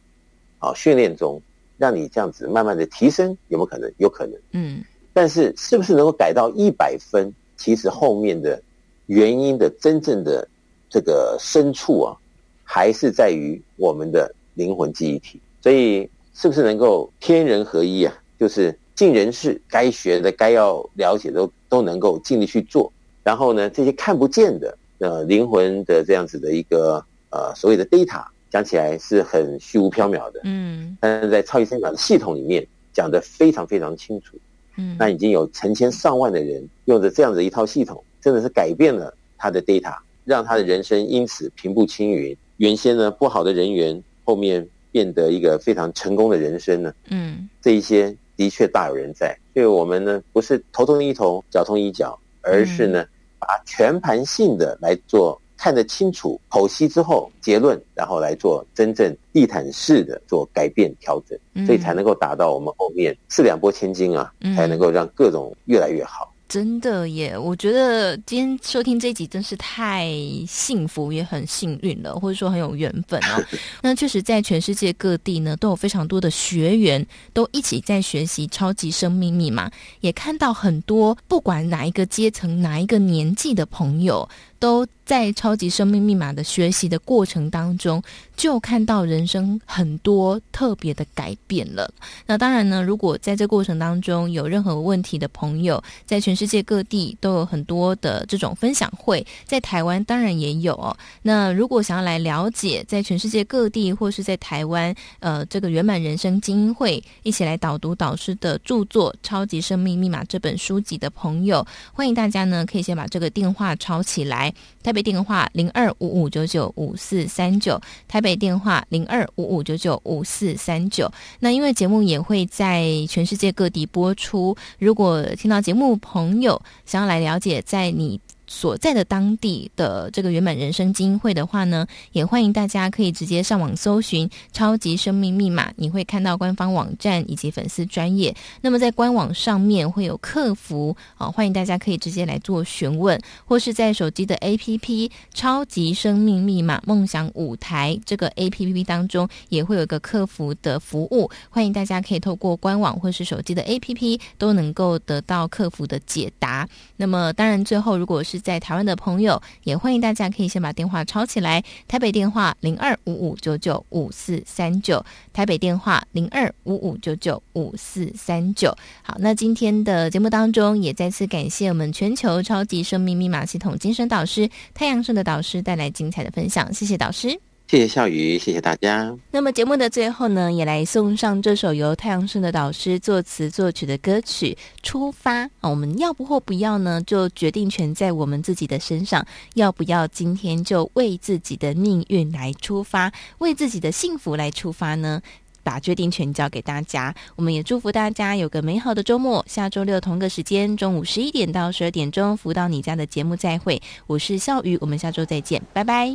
[0.59, 1.39] 啊训练中，
[1.77, 3.93] 让你这样子慢慢的提升，有没有可能？
[3.99, 4.41] 有可能。
[4.53, 4.83] 嗯。
[5.13, 7.31] 但是是不是能够改到一百分？
[7.59, 8.61] 其实后面的
[9.07, 10.49] 原因的真正的
[10.91, 12.17] 这个深处啊，
[12.65, 15.39] 还是在于我们的灵魂记忆体。
[15.63, 18.13] 所以，是不是能够天人合一啊？
[18.41, 22.93] 就是尽人事，该学的、该要了解的都都能够尽力去做。
[23.23, 34.37] 然后呢，这些看不见的呃灵魂的这样子的一个呃所谓的 data，讲起来是很虚无缥缈的，嗯，但是在超级生长的系统里面讲得非常非常清楚，
[34.77, 39.97] 嗯，那已经有成千上万的人用着这样子一套系统，真的是改变了他的 data，
[40.27, 42.37] 让他的人生因此平步青云。
[42.59, 49.35] 原先呢不好的人缘，后面变得一个非常成功的人生呢，嗯，这一些的确大有人在。
[49.55, 53.03] 所以我们呢不是头痛医头，脚痛医脚，而是呢。
[53.45, 66.29] 把全盘性的来做，看得清楚，剖析之后结论，然后来做真正地毯式的做改变调整，所以才能够达到我们后面四两拨千斤啊，才能够让各种越来越好。
[66.49, 67.39] 真的耶！
[67.39, 70.11] 我觉得今天收听这一集真是太
[70.49, 73.43] 幸福，也很幸运了，或者说很有缘分哦。
[73.81, 84.29] 那确实，在全世界各地呢，都有非常多的学员都一起在学习超级生命密码，也看到很多不管哪一个阶层、哪一个年纪的朋友。
[84.63, 88.01] 都在超级生命密码的学习的过程当中，
[88.37, 91.93] 就看到人生很多特别的改变了。
[92.25, 100.97] 那当然呢，如果在这过程当中有任何问题的朋友，在全世界各地都有很多的这种分享会，在台湾当然也有哦。
[101.23, 114.52] 那如果想要来了解，在全世界各地或是在台湾，呃，这个圆满人生精英会一起来导读导师的著作《超级生命密码》这本书籍的朋友，欢迎大家呢可以先把这个电话抄起来。
[114.83, 121.11] 台北电话零二五五九九五四三九，台北电话零二五五九九五四三九。
[121.41, 128.21] 那因为节目也会在全世界各地播出，如果听到节目朋友想要来了解，在你。
[128.53, 138.37] 所在的当地的这个圆满人生菁英会的话呢，也欢迎大家可以直接上网搜寻“超级生命密码”，你会看到官方网站以及粉丝专业。
[138.61, 156.69] 那么在官网上面会有客服啊，欢迎大家可以直接来做询问，或是在手机的 APP“ 超级生命密码梦想舞台”这个 APP 当中也会有一个客服的服务，欢迎大家可以透过官网或是手机的 APP 都能够得到客服的解答。
[156.99, 161.63] 那么当然最后如果是在台湾的朋友，也欢迎大家可以先把电话抄起来。
[161.89, 168.77] 台北电话零二五五九九五四三九，台北电话零二五五九九五四三九。
[169.03, 177.52] 好，那今天的节目当中，也再次感谢我们全球超级生命密码系统精神导师太阳盛的导师带来精彩的分享，谢谢导师。
[177.73, 179.17] 谢谢笑宇，谢谢大家。
[179.31, 184.55] 那么节目的最后呢，也来送上这首由太阳盛的导师作词作曲的歌曲
[184.87, 185.71] 《出发》啊。
[185.71, 189.27] 我们要不或不要呢，就决定权在我们自己的身上。
[189.55, 195.23] 要不要今天就为自己的命运来出发，为自己的幸福来出发呢？
[195.63, 197.15] 把决定权交给大家。
[197.37, 199.43] 我们也祝福大家有个美好的周末。
[199.49, 203.81] 下周六同个时间，中午十一点到十二点钟，福到你家的节目再会。
[204.07, 206.15] 我是笑宇，我们下周再见，拜拜。